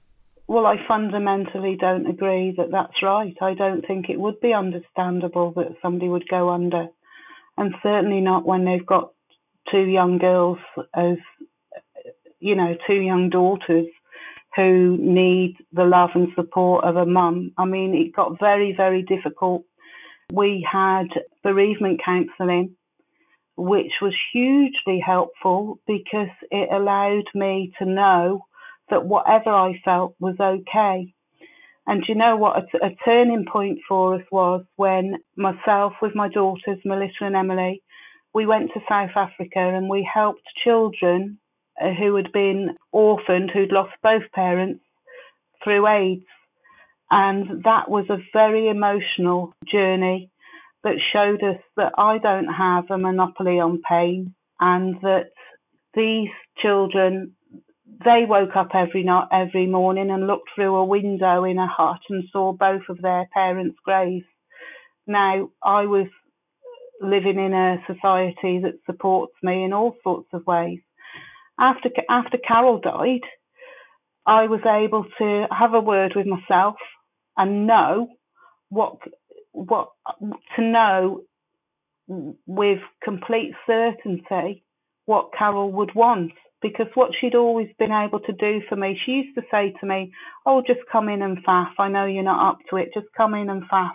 Well, 0.47 0.65
I 0.65 0.76
fundamentally 0.88 1.78
don't 1.80 2.08
agree 2.08 2.54
that 2.58 2.71
that's 2.71 3.02
right. 3.02 3.36
I 3.41 3.54
don't 3.54 3.86
think 3.86 4.10
it 4.10 4.19
would 4.19 4.39
be 4.41 4.54
understandable 4.54 5.54
that 5.56 5.78
somebody 5.82 6.10
would 6.10 6.28
go 6.28 6.49
under, 6.49 6.88
and 7.58 7.73
certainly 7.82 8.19
not 8.19 8.45
when 8.45 8.65
they've 8.65 8.86
got 8.86 9.13
two 9.71 9.86
young 9.86 10.17
girls 10.19 10.60
as 10.95 11.17
you 12.39 12.56
know, 12.56 12.76
two 12.88 12.95
young 13.02 13.30
daughters 13.30 13.88
who 14.56 14.97
need 14.99 15.58
the 15.73 15.86
love 15.86 16.12
and 16.15 16.30
support 16.36 16.84
of 16.86 16.95
a 16.97 17.06
mum. 17.06 17.52
I 17.58 17.65
mean, 17.65 17.95
it 17.95 18.15
got 18.15 18.39
very, 18.39 18.73
very 18.76 19.04
difficult 19.04 19.63
we 20.34 20.67
had 20.69 21.08
bereavement 21.43 22.02
counselling, 22.04 22.76
which 23.58 23.91
was 24.02 24.13
hugely 24.34 24.99
helpful 25.06 25.80
because 25.88 26.30
it 26.52 26.69
allowed 26.71 27.26
me 27.36 27.73
to 27.80 27.86
know 27.86 28.45
that 28.89 29.06
whatever 29.06 29.52
I 29.52 29.80
felt 29.86 30.15
was 30.19 30.36
okay. 30.39 31.13
And 31.88 32.04
you 32.08 32.15
know 32.15 32.38
what? 32.38 32.58
A, 32.58 32.88
a 32.88 32.95
turning 33.06 33.45
point 33.52 33.80
for 33.89 34.15
us 34.15 34.23
was 34.32 34.63
when 34.78 35.17
myself, 35.36 35.93
with 36.02 36.15
my 36.15 36.30
daughters, 36.30 36.80
Melissa 36.86 37.23
and 37.23 37.36
Emily, 37.36 37.84
we 38.34 38.46
went 38.46 38.72
to 38.74 38.80
South 38.89 39.12
Africa 39.15 39.60
and 39.60 39.89
we 39.89 40.08
helped 40.12 40.41
children 40.63 41.39
uh, 41.82 41.89
who 41.93 42.15
had 42.15 42.32
been 42.32 42.76
orphaned, 42.91 43.52
who'd 43.52 43.72
lost 43.72 43.93
both 44.02 44.24
parents 44.34 44.84
through 45.63 45.88
AIDS. 45.88 46.26
And 47.12 47.63
that 47.63 47.89
was 47.89 48.06
a 48.10 48.24
very 48.34 48.69
emotional 48.69 49.54
journey 49.72 50.32
that 50.84 50.96
showed 51.13 51.43
us 51.43 51.62
that 51.78 51.93
I 51.98 52.17
don't 52.17 52.48
have 52.48 52.86
a 52.89 52.98
monopoly 52.98 53.60
on 53.60 53.82
pain 53.88 54.34
and 54.60 54.96
that 55.02 55.30
these 55.96 56.30
children 56.62 57.36
they 58.04 58.24
woke 58.28 58.56
up 58.56 58.69
every 58.74 59.04
night 59.04 59.28
every 59.32 59.67
morning 59.67 60.10
and 60.10 60.28
looked 60.28 60.50
through 60.56 60.76
a 60.76 60.86
window 60.86 61.43
in 61.43 61.60
a 61.60 61.67
hut 61.67 62.00
and 62.10 62.24
saw 62.32 62.52
both 62.52 62.82
of 62.89 63.02
their 63.02 63.30
parents' 63.34 63.78
graves. 63.86 64.26
Now 65.06 65.50
I 65.63 65.86
was 65.86 66.08
living 67.04 67.38
in 67.38 67.54
a 67.54 67.78
society 67.88 68.60
that 68.63 68.80
supports 68.86 69.34
me 69.44 69.63
in 69.63 69.74
all 69.74 69.96
sorts 70.04 70.30
of 70.34 70.46
ways. 70.48 70.80
After 71.60 71.89
after 72.10 72.38
Carol 72.38 72.80
died, 72.80 73.22
I 74.26 74.48
was 74.48 74.62
able 74.66 75.06
to 75.20 75.46
have 75.52 75.74
a 75.74 75.80
word 75.80 76.13
with 76.16 76.26
myself 76.26 76.76
and 77.38 77.68
know 77.68 78.08
what 78.70 78.98
what 79.52 79.89
to 80.56 80.62
know 80.62 81.22
with 82.08 82.80
complete 83.04 83.54
certainty 83.68 84.63
what 85.06 85.32
Carol 85.38 85.72
would 85.72 85.94
want 85.96 86.32
because 86.62 86.88
what 86.94 87.12
she'd 87.20 87.36
always 87.36 87.68
been 87.78 87.92
able 87.92 88.22
to 88.22 88.32
do 88.32 88.62
for 88.70 88.78
me, 88.78 88.98
she 89.06 89.12
used 89.12 89.36
to 89.36 89.44
say 89.52 89.74
to 89.82 89.86
me, 89.86 90.12
Oh, 90.46 90.63
just 90.66 90.80
come 90.89 91.10
in 91.10 91.22
and 91.22 91.44
faff. 91.46 91.72
I 91.78 91.89
know 91.89 92.06
you're 92.06 92.24
not 92.24 92.52
up 92.52 92.60
to 92.70 92.78
it. 92.78 92.92
Just 92.94 93.08
come 93.18 93.34
in 93.34 93.50
and 93.50 93.63
faff 93.70 93.92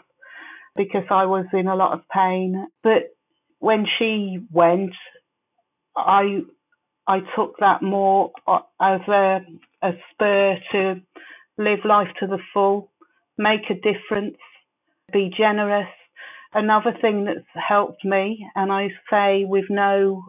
because 0.78 1.04
I 1.10 1.26
was 1.26 1.44
in 1.52 1.66
a 1.66 1.76
lot 1.76 1.92
of 1.92 2.08
pain. 2.08 2.66
But 2.82 3.14
when 3.58 3.84
she 3.98 4.38
went, 4.50 4.94
I 5.94 6.38
I 7.06 7.18
took 7.36 7.58
that 7.58 7.82
more 7.82 8.32
uh, 8.46 8.60
as 8.80 9.00
a, 9.08 9.40
a 9.82 9.90
spur 10.12 10.56
to 10.72 11.02
live 11.58 11.80
life 11.84 12.08
to 12.20 12.26
the 12.26 12.38
full, 12.54 12.90
make 13.36 13.68
a 13.68 13.74
difference, 13.74 14.38
be 15.12 15.30
generous. 15.36 15.88
Another 16.54 16.96
thing 17.02 17.24
that's 17.24 17.66
helped 17.68 18.04
me, 18.04 18.46
and 18.54 18.72
I 18.72 18.88
say 19.10 19.44
with 19.44 19.66
no 19.68 20.24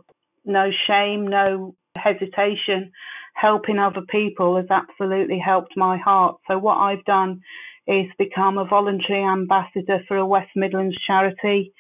no 0.45 0.71
shame, 0.87 1.27
no 1.27 1.75
hesitation, 1.95 2.91
helping 3.35 3.77
other 3.77 4.01
people 4.09 4.57
has 4.57 4.65
absolutely 4.71 5.39
helped 5.39 5.77
my 5.77 5.97
heart. 5.97 6.37
So 6.47 6.57
what 6.57 6.77
I've 6.77 7.05
done 7.05 7.41
is 7.89 8.05
become 8.19 8.57
a 8.57 8.65
voluntary 8.65 9.23
ambassador 9.23 9.99
for 10.07 10.17
a 10.17 10.25
West 10.25 10.51
Midlands 10.55 10.95
charity 11.05 11.73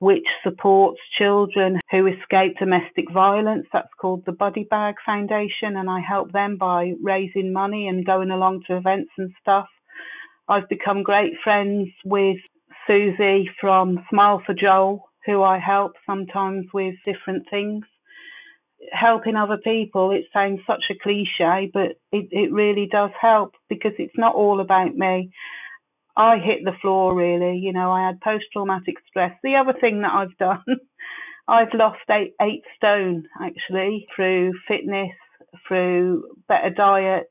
which 0.00 0.26
supports 0.42 0.98
children 1.16 1.78
who 1.92 2.08
escape 2.08 2.58
domestic 2.58 3.08
violence. 3.12 3.68
That's 3.72 3.94
called 4.00 4.24
the 4.26 4.32
Buddy 4.32 4.64
Bag 4.68 4.96
Foundation, 5.06 5.76
and 5.76 5.88
I 5.88 6.00
help 6.00 6.32
them 6.32 6.56
by 6.56 6.94
raising 7.00 7.52
money 7.52 7.86
and 7.86 8.04
going 8.04 8.32
along 8.32 8.64
to 8.66 8.76
events 8.76 9.12
and 9.16 9.30
stuff. 9.40 9.68
I've 10.48 10.68
become 10.68 11.04
great 11.04 11.34
friends 11.44 11.88
with 12.04 12.38
Susie 12.84 13.48
from 13.60 14.04
Smile 14.10 14.42
for 14.44 14.54
Joel, 14.54 15.04
who 15.24 15.40
I 15.40 15.60
help 15.60 15.92
sometimes 16.04 16.66
with 16.74 16.96
different 17.04 17.44
things. 17.48 17.84
Helping 18.90 19.36
other 19.36 19.58
people, 19.58 20.10
it 20.10 20.24
sounds 20.32 20.60
such 20.66 20.84
a 20.90 20.98
cliche, 21.02 21.70
but 21.72 21.98
it, 22.10 22.28
it 22.30 22.52
really 22.52 22.88
does 22.90 23.10
help 23.20 23.52
because 23.68 23.92
it's 23.98 24.16
not 24.18 24.34
all 24.34 24.60
about 24.60 24.94
me. 24.94 25.30
I 26.16 26.38
hit 26.38 26.64
the 26.64 26.76
floor 26.80 27.14
really. 27.14 27.58
You 27.58 27.72
know, 27.72 27.90
I 27.90 28.06
had 28.06 28.20
post 28.20 28.44
traumatic 28.52 28.96
stress. 29.08 29.32
The 29.42 29.56
other 29.56 29.78
thing 29.78 30.02
that 30.02 30.12
I've 30.12 30.36
done, 30.38 30.64
I've 31.48 31.72
lost 31.74 32.00
eight, 32.10 32.34
eight 32.40 32.62
stone 32.76 33.24
actually 33.40 34.06
through 34.14 34.52
fitness, 34.68 35.12
through 35.66 36.24
better 36.48 36.70
diets. 36.70 37.28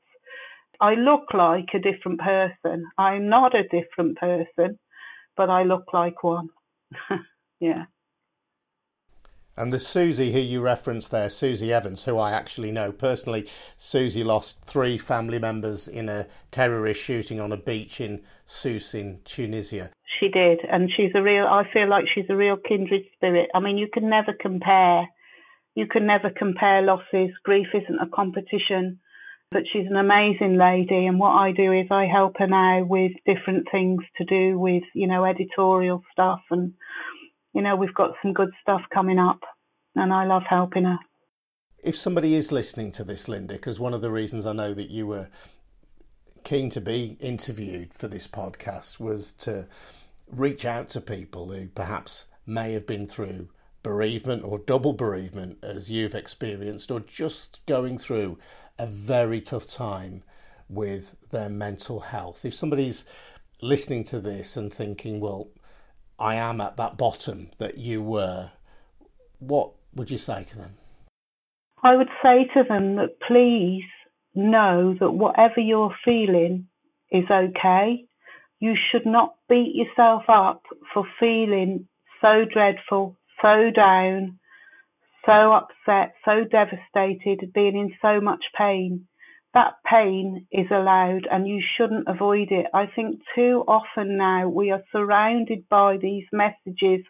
I 0.80 0.96
look 0.96 1.26
like 1.34 1.70
a 1.76 1.80
different 1.80 2.20
person. 2.20 2.86
I'm 2.98 3.30
not 3.30 3.54
a 3.56 3.64
different 3.64 4.18
person, 4.18 4.80
but 5.38 5.50
I 5.50 5.64
look 5.64 5.86
like 5.94 6.24
one. 6.24 6.50
yeah. 7.60 7.86
And 9.62 9.72
the 9.72 9.80
Susie 9.80 10.32
who 10.32 10.40
you 10.40 10.60
referenced 10.60 11.12
there, 11.12 11.30
Susie 11.30 11.72
Evans, 11.72 12.06
who 12.06 12.18
I 12.18 12.32
actually 12.32 12.72
know 12.72 12.92
personally, 12.92 13.48
Susie 13.78 14.24
lost 14.24 14.66
three 14.66 14.98
family 14.98 15.38
members 15.38 15.88
in 15.88 16.10
a 16.10 16.26
terrorist 16.50 17.00
shooting 17.00 17.40
on 17.40 17.52
a 17.52 17.58
beach 17.58 18.02
in 18.02 18.24
Sousse 18.44 18.96
in 18.96 19.20
Tunisia. 19.24 19.92
She 20.20 20.30
did, 20.30 20.62
and 20.68 20.90
she's 20.90 21.12
a 21.14 21.22
real. 21.22 21.46
I 21.46 21.70
feel 21.72 21.88
like 21.88 22.06
she's 22.12 22.26
a 22.28 22.36
real 22.36 22.58
kindred 22.58 23.04
spirit. 23.14 23.52
I 23.54 23.60
mean, 23.60 23.78
you 23.78 23.88
can 23.94 24.10
never 24.10 24.34
compare. 24.34 25.08
You 25.76 25.86
can 25.86 26.08
never 26.08 26.32
compare 26.32 26.82
losses. 26.82 27.30
Grief 27.44 27.68
isn't 27.76 28.02
a 28.02 28.10
competition, 28.10 29.00
but 29.52 29.62
she's 29.72 29.86
an 29.88 29.96
amazing 29.96 30.58
lady. 30.58 31.06
And 31.06 31.20
what 31.20 31.36
I 31.36 31.52
do 31.52 31.72
is 31.72 31.86
I 31.92 32.08
help 32.08 32.38
her 32.40 32.48
now 32.48 32.84
with 32.84 33.12
different 33.28 33.68
things 33.72 34.02
to 34.18 34.26
do 34.26 34.58
with, 34.58 34.84
you 34.96 35.06
know, 35.06 35.24
editorial 35.24 36.02
stuff 36.12 36.42
and 36.50 36.74
you 37.54 37.62
know, 37.62 37.76
we've 37.76 37.94
got 37.94 38.16
some 38.22 38.34
good 38.34 38.52
stuff 38.62 38.82
coming 38.94 39.20
up, 39.20 39.40
and 39.96 40.14
I 40.14 40.26
love 40.26 40.44
helping 40.50 40.86
her. 40.86 40.98
If 41.84 41.98
somebody 41.98 42.36
is 42.36 42.52
listening 42.52 42.92
to 42.94 43.04
this, 43.04 43.28
Linda, 43.28 43.56
because 43.56 43.80
one 43.80 43.94
of 43.94 44.02
the 44.02 44.12
reasons 44.12 44.46
I 44.46 44.54
know 44.54 44.74
that 44.74 44.90
you 44.90 45.08
were 45.08 45.30
keen 46.44 46.70
to 46.72 46.82
be 46.82 47.18
interviewed 47.20 47.94
for 47.94 48.08
this 48.08 48.28
podcast 48.28 49.00
was 49.00 49.34
to 49.34 49.68
reach 50.28 50.66
out 50.66 50.90
to 50.90 51.02
people 51.02 51.52
who 51.52 51.68
perhaps 51.68 52.26
may 52.46 52.74
have 52.74 52.88
been 52.88 53.08
through 53.08 53.50
bereavement 53.84 54.44
or 54.44 54.60
double 54.60 54.94
bereavement 54.94 55.58
as 55.64 55.90
you've 55.90 56.16
experienced, 56.16 56.92
or 56.92 57.00
just 57.00 57.66
going 57.66 57.98
through 57.98 58.38
a 58.78 58.86
very 58.86 59.42
tough 59.42 59.68
time 59.68 60.24
with 60.70 61.16
their 61.32 61.50
mental 61.50 62.02
health. 62.02 62.46
If 62.46 62.54
somebody's 62.54 63.06
listening 63.62 64.04
to 64.06 64.20
this 64.20 64.56
and 64.56 64.72
thinking, 64.72 65.20
well, 65.20 65.50
I 66.22 66.36
am 66.36 66.62
at 66.62 66.78
that 66.78 66.98
bottom 66.98 67.50
that 67.58 67.80
you 67.80 68.04
were, 68.04 68.52
what 69.40 69.72
would 69.96 70.12
you 70.12 70.20
say 70.20 70.44
to 70.44 70.58
them? 70.58 70.78
I 71.84 71.96
would 71.96 72.10
say 72.22 72.48
to 72.54 72.64
them 72.64 72.98
that 72.98 73.20
please 73.28 73.84
know 74.36 74.96
that 75.00 75.12
whatever 75.12 75.60
you're 75.60 75.96
feeling 76.06 76.68
is 77.12 77.26
okay. 77.32 78.06
You 78.60 78.76
should 78.76 79.08
not 79.08 79.34
beat 79.50 79.74
yourself 79.74 80.24
up 80.30 80.62
for 80.94 81.06
feeling 81.20 81.88
so 82.22 82.46
dreadful, 82.46 83.18
so 83.42 83.72
down, 83.76 84.38
so 85.26 85.54
upset, 85.54 86.14
so 86.24 86.44
devastated, 86.44 87.52
being 87.52 87.76
in 87.76 87.94
so 88.00 88.22
much 88.22 88.44
pain 88.56 89.08
that 89.54 89.74
pain 89.90 90.48
is 90.52 90.68
allowed 90.72 91.28
and 91.30 91.48
you 91.48 91.62
shouldn't 91.78 92.08
avoid 92.08 92.52
it. 92.52 92.68
I 92.74 92.86
think 92.88 93.22
too 93.36 93.64
often 93.68 94.18
now 94.18 94.48
we 94.48 94.72
are 94.72 94.84
surrounded 94.92 95.68
by 95.70 95.98
these 95.98 96.26
messages 96.32 97.06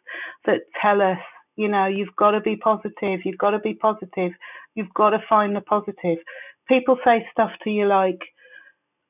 that 0.45 0.62
tell 0.82 1.01
us, 1.01 1.19
you 1.56 1.67
know, 1.67 1.86
you've 1.86 2.15
got 2.17 2.32
to 2.32 2.41
be 2.41 2.56
positive, 2.56 3.19
you've 3.25 3.38
got 3.38 3.51
to 3.51 3.60
be 3.60 3.75
positive, 3.75 4.32
you've 4.73 4.93
got 4.95 5.12
to 5.12 5.19
find 5.30 5.56
the 5.56 5.62
positive. 5.62 6.17
People 6.67 6.97
say 7.06 7.25
stuff 7.32 7.51
to 7.63 7.69
you 7.69 7.88
like, 7.88 8.19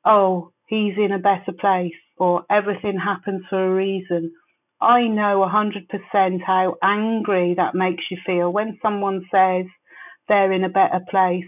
oh, 0.03 0.51
he's 0.67 0.95
in 0.97 1.13
a 1.13 1.19
better 1.19 1.53
place 1.57 1.93
or 2.17 2.43
everything 2.49 2.99
happens 2.99 3.43
for 3.49 3.63
a 3.63 3.73
reason. 3.73 4.33
I 4.81 5.03
know 5.07 5.47
100% 5.47 6.39
how 6.45 6.75
angry 6.83 7.53
that 7.55 7.75
makes 7.75 8.03
you 8.09 8.17
feel 8.25 8.51
when 8.51 8.79
someone 8.81 9.21
says 9.31 9.65
they're 10.27 10.51
in 10.51 10.63
a 10.63 10.69
better 10.69 10.99
place 11.09 11.45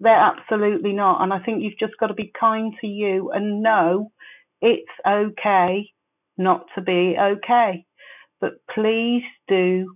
they're 0.00 0.14
absolutely 0.14 0.92
not. 0.92 1.22
And 1.22 1.32
I 1.32 1.38
think 1.40 1.62
you've 1.62 1.78
just 1.78 1.98
got 2.00 2.08
to 2.08 2.14
be 2.14 2.32
kind 2.38 2.74
to 2.80 2.86
you 2.86 3.30
and 3.32 3.62
know 3.62 4.10
it's 4.60 4.90
okay 5.06 5.90
not 6.36 6.64
to 6.74 6.82
be 6.82 7.16
okay. 7.20 7.84
But 8.40 8.52
please 8.74 9.22
do 9.46 9.94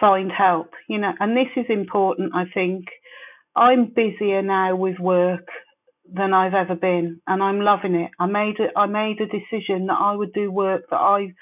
find 0.00 0.30
help, 0.30 0.70
you 0.88 0.98
know, 0.98 1.12
and 1.18 1.36
this 1.36 1.50
is 1.56 1.66
important, 1.68 2.32
I 2.34 2.44
think. 2.52 2.86
I'm 3.56 3.86
busier 3.86 4.42
now 4.42 4.74
with 4.76 4.98
work 4.98 5.46
than 6.12 6.34
I've 6.34 6.54
ever 6.54 6.74
been, 6.74 7.20
and 7.26 7.42
I'm 7.42 7.60
loving 7.60 7.94
it. 7.94 8.10
I 8.18 8.26
made 8.26 8.56
a, 8.58 8.78
I 8.78 8.86
made 8.86 9.18
a 9.20 9.26
decision 9.26 9.86
that 9.86 9.98
I 9.98 10.14
would 10.14 10.32
do 10.32 10.50
work 10.50 10.82
that 10.90 10.96
I 10.96 11.32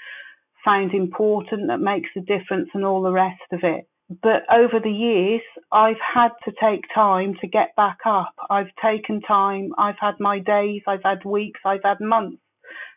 found 0.64 0.94
important, 0.94 1.68
that 1.68 1.81
makes 1.81 2.11
a 2.16 2.20
difference, 2.20 2.68
and 2.75 2.85
all 2.85 3.03
the 3.03 3.11
rest 3.11 3.40
of 3.51 3.61
it 3.62 3.87
but 4.22 4.42
over 4.53 4.81
the 4.83 4.90
years, 4.90 5.42
I've 5.72 6.01
had 6.14 6.31
to 6.44 6.53
take 6.61 6.83
time 6.94 7.35
to 7.40 7.46
get 7.48 7.77
back 7.77 7.98
up. 8.07 8.35
I've 8.51 8.70
taken 8.85 9.20
time. 9.22 9.70
I've 9.79 9.98
had 10.01 10.14
my 10.20 10.40
days, 10.40 10.83
I've 10.87 11.05
had 11.05 11.25
weeks, 11.25 11.61
I've 11.64 11.85
had 11.85 12.01
months 12.01 12.42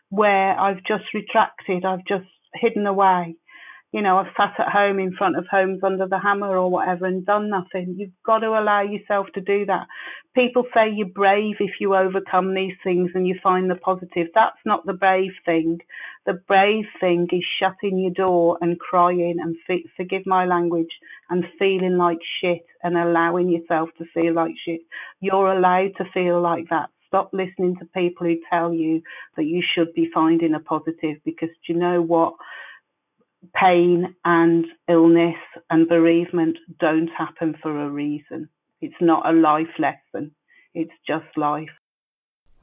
where 0.09 0.59
I've 0.59 0.83
just 0.87 1.05
retracted, 1.13 1.85
I've 1.85 2.05
just 2.07 2.27
hidden 2.55 2.87
away 2.87 3.35
you 3.93 4.03
know, 4.03 4.17
I've 4.19 4.33
sat 4.37 4.53
at 4.59 4.71
home 4.71 4.99
in 4.99 5.13
front 5.17 5.37
of 5.37 5.45
homes 5.49 5.79
under 5.83 6.07
the 6.07 6.19
hammer 6.19 6.57
or 6.57 6.69
whatever 6.69 7.07
and 7.07 7.25
done 7.25 7.49
nothing. 7.49 7.95
You've 7.97 8.11
got 8.25 8.39
to 8.39 8.49
allow 8.49 8.83
yourself 8.83 9.27
to 9.35 9.41
do 9.41 9.65
that. 9.67 9.87
People 10.35 10.65
say 10.75 10.91
you're 10.95 11.07
brave 11.07 11.55
if 11.59 11.71
you 11.81 11.95
overcome 11.95 12.53
these 12.53 12.75
things 12.83 13.11
and 13.15 13.27
you 13.27 13.35
find 13.41 13.71
the 13.71 13.75
positive. 13.75 14.27
That's 14.35 14.59
not 14.65 14.85
the 14.85 14.93
brave 14.93 15.31
thing. 15.45 15.79
The 16.25 16.33
brave 16.47 16.85
thing 16.99 17.27
is 17.31 17.45
shutting 17.59 17.99
your 17.99 18.11
door 18.11 18.57
and 18.61 18.79
crying 18.79 19.37
and 19.39 19.55
forgive 19.95 20.23
my 20.25 20.45
language 20.45 20.89
and 21.29 21.45
feeling 21.59 21.97
like 21.97 22.17
shit 22.41 22.65
and 22.83 22.97
allowing 22.97 23.49
yourself 23.49 23.89
to 23.97 24.05
feel 24.13 24.33
like 24.33 24.53
shit. 24.65 24.81
You're 25.19 25.51
allowed 25.51 25.91
to 25.97 26.05
feel 26.13 26.41
like 26.41 26.65
that. 26.69 26.89
Stop 27.07 27.29
listening 27.31 27.75
to 27.77 27.85
people 27.85 28.25
who 28.25 28.37
tell 28.49 28.73
you 28.73 29.01
that 29.37 29.45
you 29.45 29.61
should 29.61 29.93
be 29.93 30.09
finding 30.13 30.55
a 30.55 30.59
positive 30.59 31.17
because 31.23 31.49
do 31.65 31.73
you 31.73 31.79
know 31.79 32.01
what? 32.01 32.33
pain 33.53 34.15
and 34.23 34.65
illness 34.89 35.35
and 35.69 35.87
bereavement 35.87 36.57
don't 36.79 37.09
happen 37.17 37.55
for 37.61 37.85
a 37.85 37.89
reason. 37.89 38.49
It's 38.81 38.95
not 39.01 39.27
a 39.27 39.33
life 39.33 39.79
lesson, 39.79 40.31
it's 40.73 40.91
just 41.07 41.25
life. 41.37 41.69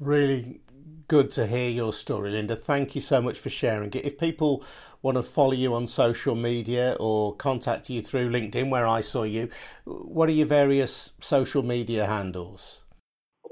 Really 0.02 0.60
good 1.06 1.30
to 1.30 1.46
hear 1.46 1.70
your 1.70 1.92
story, 1.92 2.32
Linda. 2.32 2.56
Thank 2.56 2.96
you 2.96 3.00
so 3.00 3.22
much 3.22 3.38
for 3.38 3.50
sharing 3.50 3.92
it. 3.92 4.04
If 4.04 4.18
people 4.18 4.64
want 5.00 5.16
to 5.16 5.22
follow 5.22 5.52
you 5.52 5.74
on 5.74 5.86
social 5.86 6.34
media 6.34 6.96
or 6.98 7.36
contact 7.36 7.88
you 7.88 8.02
through 8.02 8.30
LinkedIn, 8.30 8.68
where 8.68 8.84
I 8.84 9.00
saw 9.00 9.22
you, 9.22 9.48
what 9.84 10.28
are 10.28 10.32
your 10.32 10.48
various 10.48 11.12
social 11.20 11.62
media 11.62 12.06
handles? 12.06 12.80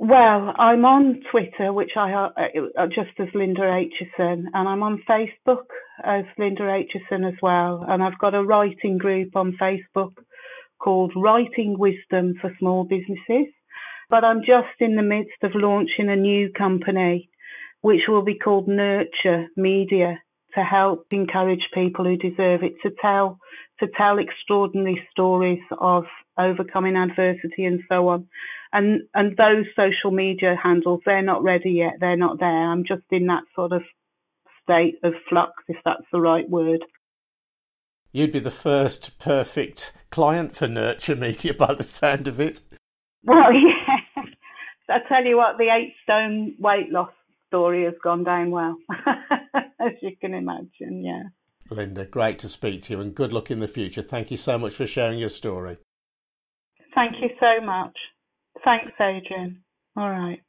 Well, 0.00 0.52
I'm 0.58 0.84
on 0.84 1.22
Twitter, 1.30 1.72
which 1.72 1.92
I 1.96 2.14
uh, 2.14 2.30
uh, 2.76 2.86
just 2.88 3.14
as 3.20 3.28
Linda 3.32 3.60
Aitchison, 3.60 4.46
and 4.52 4.68
I'm 4.68 4.82
on 4.82 5.04
Facebook 5.08 5.66
as 6.02 6.24
Linda 6.36 6.62
Aitchison 6.62 7.28
as 7.28 7.38
well. 7.40 7.84
And 7.86 8.02
I've 8.02 8.18
got 8.18 8.34
a 8.34 8.42
writing 8.42 8.98
group 8.98 9.36
on 9.36 9.56
Facebook 9.60 10.14
called 10.80 11.12
Writing 11.14 11.78
Wisdom 11.78 12.34
for 12.40 12.50
Small 12.58 12.82
Businesses. 12.82 13.52
But 14.10 14.24
I'm 14.24 14.40
just 14.40 14.80
in 14.80 14.96
the 14.96 15.02
midst 15.02 15.42
of 15.42 15.52
launching 15.54 16.08
a 16.08 16.16
new 16.16 16.50
company, 16.52 17.30
which 17.80 18.02
will 18.08 18.24
be 18.24 18.38
called 18.38 18.68
Nurture 18.68 19.46
Media. 19.56 20.20
to 20.54 20.64
help 20.64 21.06
encourage 21.12 21.68
people 21.72 22.04
who 22.04 22.16
deserve 22.16 22.64
it 22.64 22.74
to 22.82 22.90
tell 23.00 23.38
to 23.78 23.86
tell 23.96 24.18
extraordinary 24.18 25.00
stories 25.12 25.62
of 25.78 26.04
overcoming 26.36 26.96
adversity 26.96 27.64
and 27.64 27.80
so 27.88 28.08
on. 28.08 28.26
And 28.72 29.02
and 29.14 29.36
those 29.36 29.66
social 29.76 30.10
media 30.10 30.56
handles, 30.60 31.02
they're 31.06 31.22
not 31.22 31.44
ready 31.44 31.70
yet. 31.70 31.94
They're 32.00 32.16
not 32.16 32.40
there. 32.40 32.70
I'm 32.72 32.84
just 32.84 33.04
in 33.12 33.26
that 33.26 33.44
sort 33.54 33.72
of 33.72 33.82
state 34.62 34.96
of 35.02 35.12
flux, 35.28 35.52
if 35.68 35.76
that's 35.84 36.06
the 36.12 36.20
right 36.20 36.48
word. 36.48 36.84
You'd 38.12 38.32
be 38.32 38.40
the 38.40 38.50
first 38.50 39.18
perfect 39.20 39.92
client 40.10 40.56
for 40.56 40.66
Nurture 40.66 41.14
Media 41.14 41.54
by 41.54 41.74
the 41.74 41.84
sound 41.84 42.26
of 42.26 42.40
it. 42.40 42.60
Well, 43.24 43.52
yeah. 43.52 43.79
I 44.90 44.98
tell 45.08 45.24
you 45.24 45.36
what, 45.36 45.58
the 45.58 45.68
eight 45.70 45.94
stone 46.02 46.54
weight 46.58 46.90
loss 46.90 47.10
story 47.48 47.84
has 47.84 47.94
gone 48.02 48.24
down 48.24 48.50
well, 48.50 48.76
as 49.06 49.92
you 50.02 50.16
can 50.20 50.34
imagine, 50.34 51.04
yeah. 51.04 51.22
Linda, 51.70 52.04
great 52.04 52.38
to 52.40 52.48
speak 52.48 52.82
to 52.82 52.94
you 52.94 53.00
and 53.00 53.14
good 53.14 53.32
luck 53.32 53.50
in 53.50 53.60
the 53.60 53.68
future. 53.68 54.02
Thank 54.02 54.30
you 54.30 54.36
so 54.36 54.58
much 54.58 54.74
for 54.74 54.86
sharing 54.86 55.18
your 55.18 55.28
story. 55.28 55.78
Thank 56.94 57.14
you 57.20 57.28
so 57.38 57.64
much. 57.64 57.96
Thanks, 58.64 58.92
Adrian. 59.00 59.62
All 59.96 60.10
right. 60.10 60.40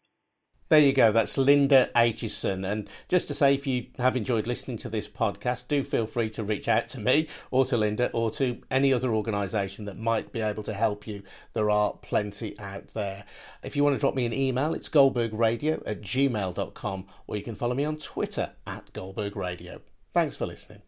There 0.71 0.79
you 0.79 0.93
go. 0.93 1.11
That's 1.11 1.37
Linda 1.37 1.89
Aitchison. 1.97 2.65
And 2.65 2.89
just 3.09 3.27
to 3.27 3.33
say, 3.33 3.53
if 3.53 3.67
you 3.67 3.87
have 3.97 4.15
enjoyed 4.15 4.47
listening 4.47 4.77
to 4.77 4.89
this 4.89 5.09
podcast, 5.09 5.67
do 5.67 5.83
feel 5.83 6.05
free 6.05 6.29
to 6.29 6.45
reach 6.45 6.69
out 6.69 6.87
to 6.89 7.01
me 7.01 7.27
or 7.51 7.65
to 7.65 7.75
Linda 7.75 8.09
or 8.13 8.31
to 8.31 8.61
any 8.71 8.93
other 8.93 9.13
organisation 9.13 9.83
that 9.83 9.97
might 9.97 10.31
be 10.31 10.39
able 10.39 10.63
to 10.63 10.73
help 10.73 11.05
you. 11.05 11.23
There 11.51 11.69
are 11.69 11.91
plenty 12.01 12.57
out 12.57 12.87
there. 12.93 13.25
If 13.61 13.75
you 13.75 13.83
want 13.83 13.97
to 13.97 13.99
drop 13.99 14.15
me 14.15 14.25
an 14.25 14.31
email, 14.31 14.73
it's 14.73 14.87
goldbergradio 14.87 15.83
at 15.85 15.99
gmail.com 16.03 17.05
or 17.27 17.35
you 17.35 17.43
can 17.43 17.55
follow 17.55 17.75
me 17.75 17.83
on 17.83 17.97
Twitter 17.97 18.51
at 18.65 18.93
goldbergradio. 18.93 19.81
Thanks 20.13 20.37
for 20.37 20.45
listening. 20.45 20.83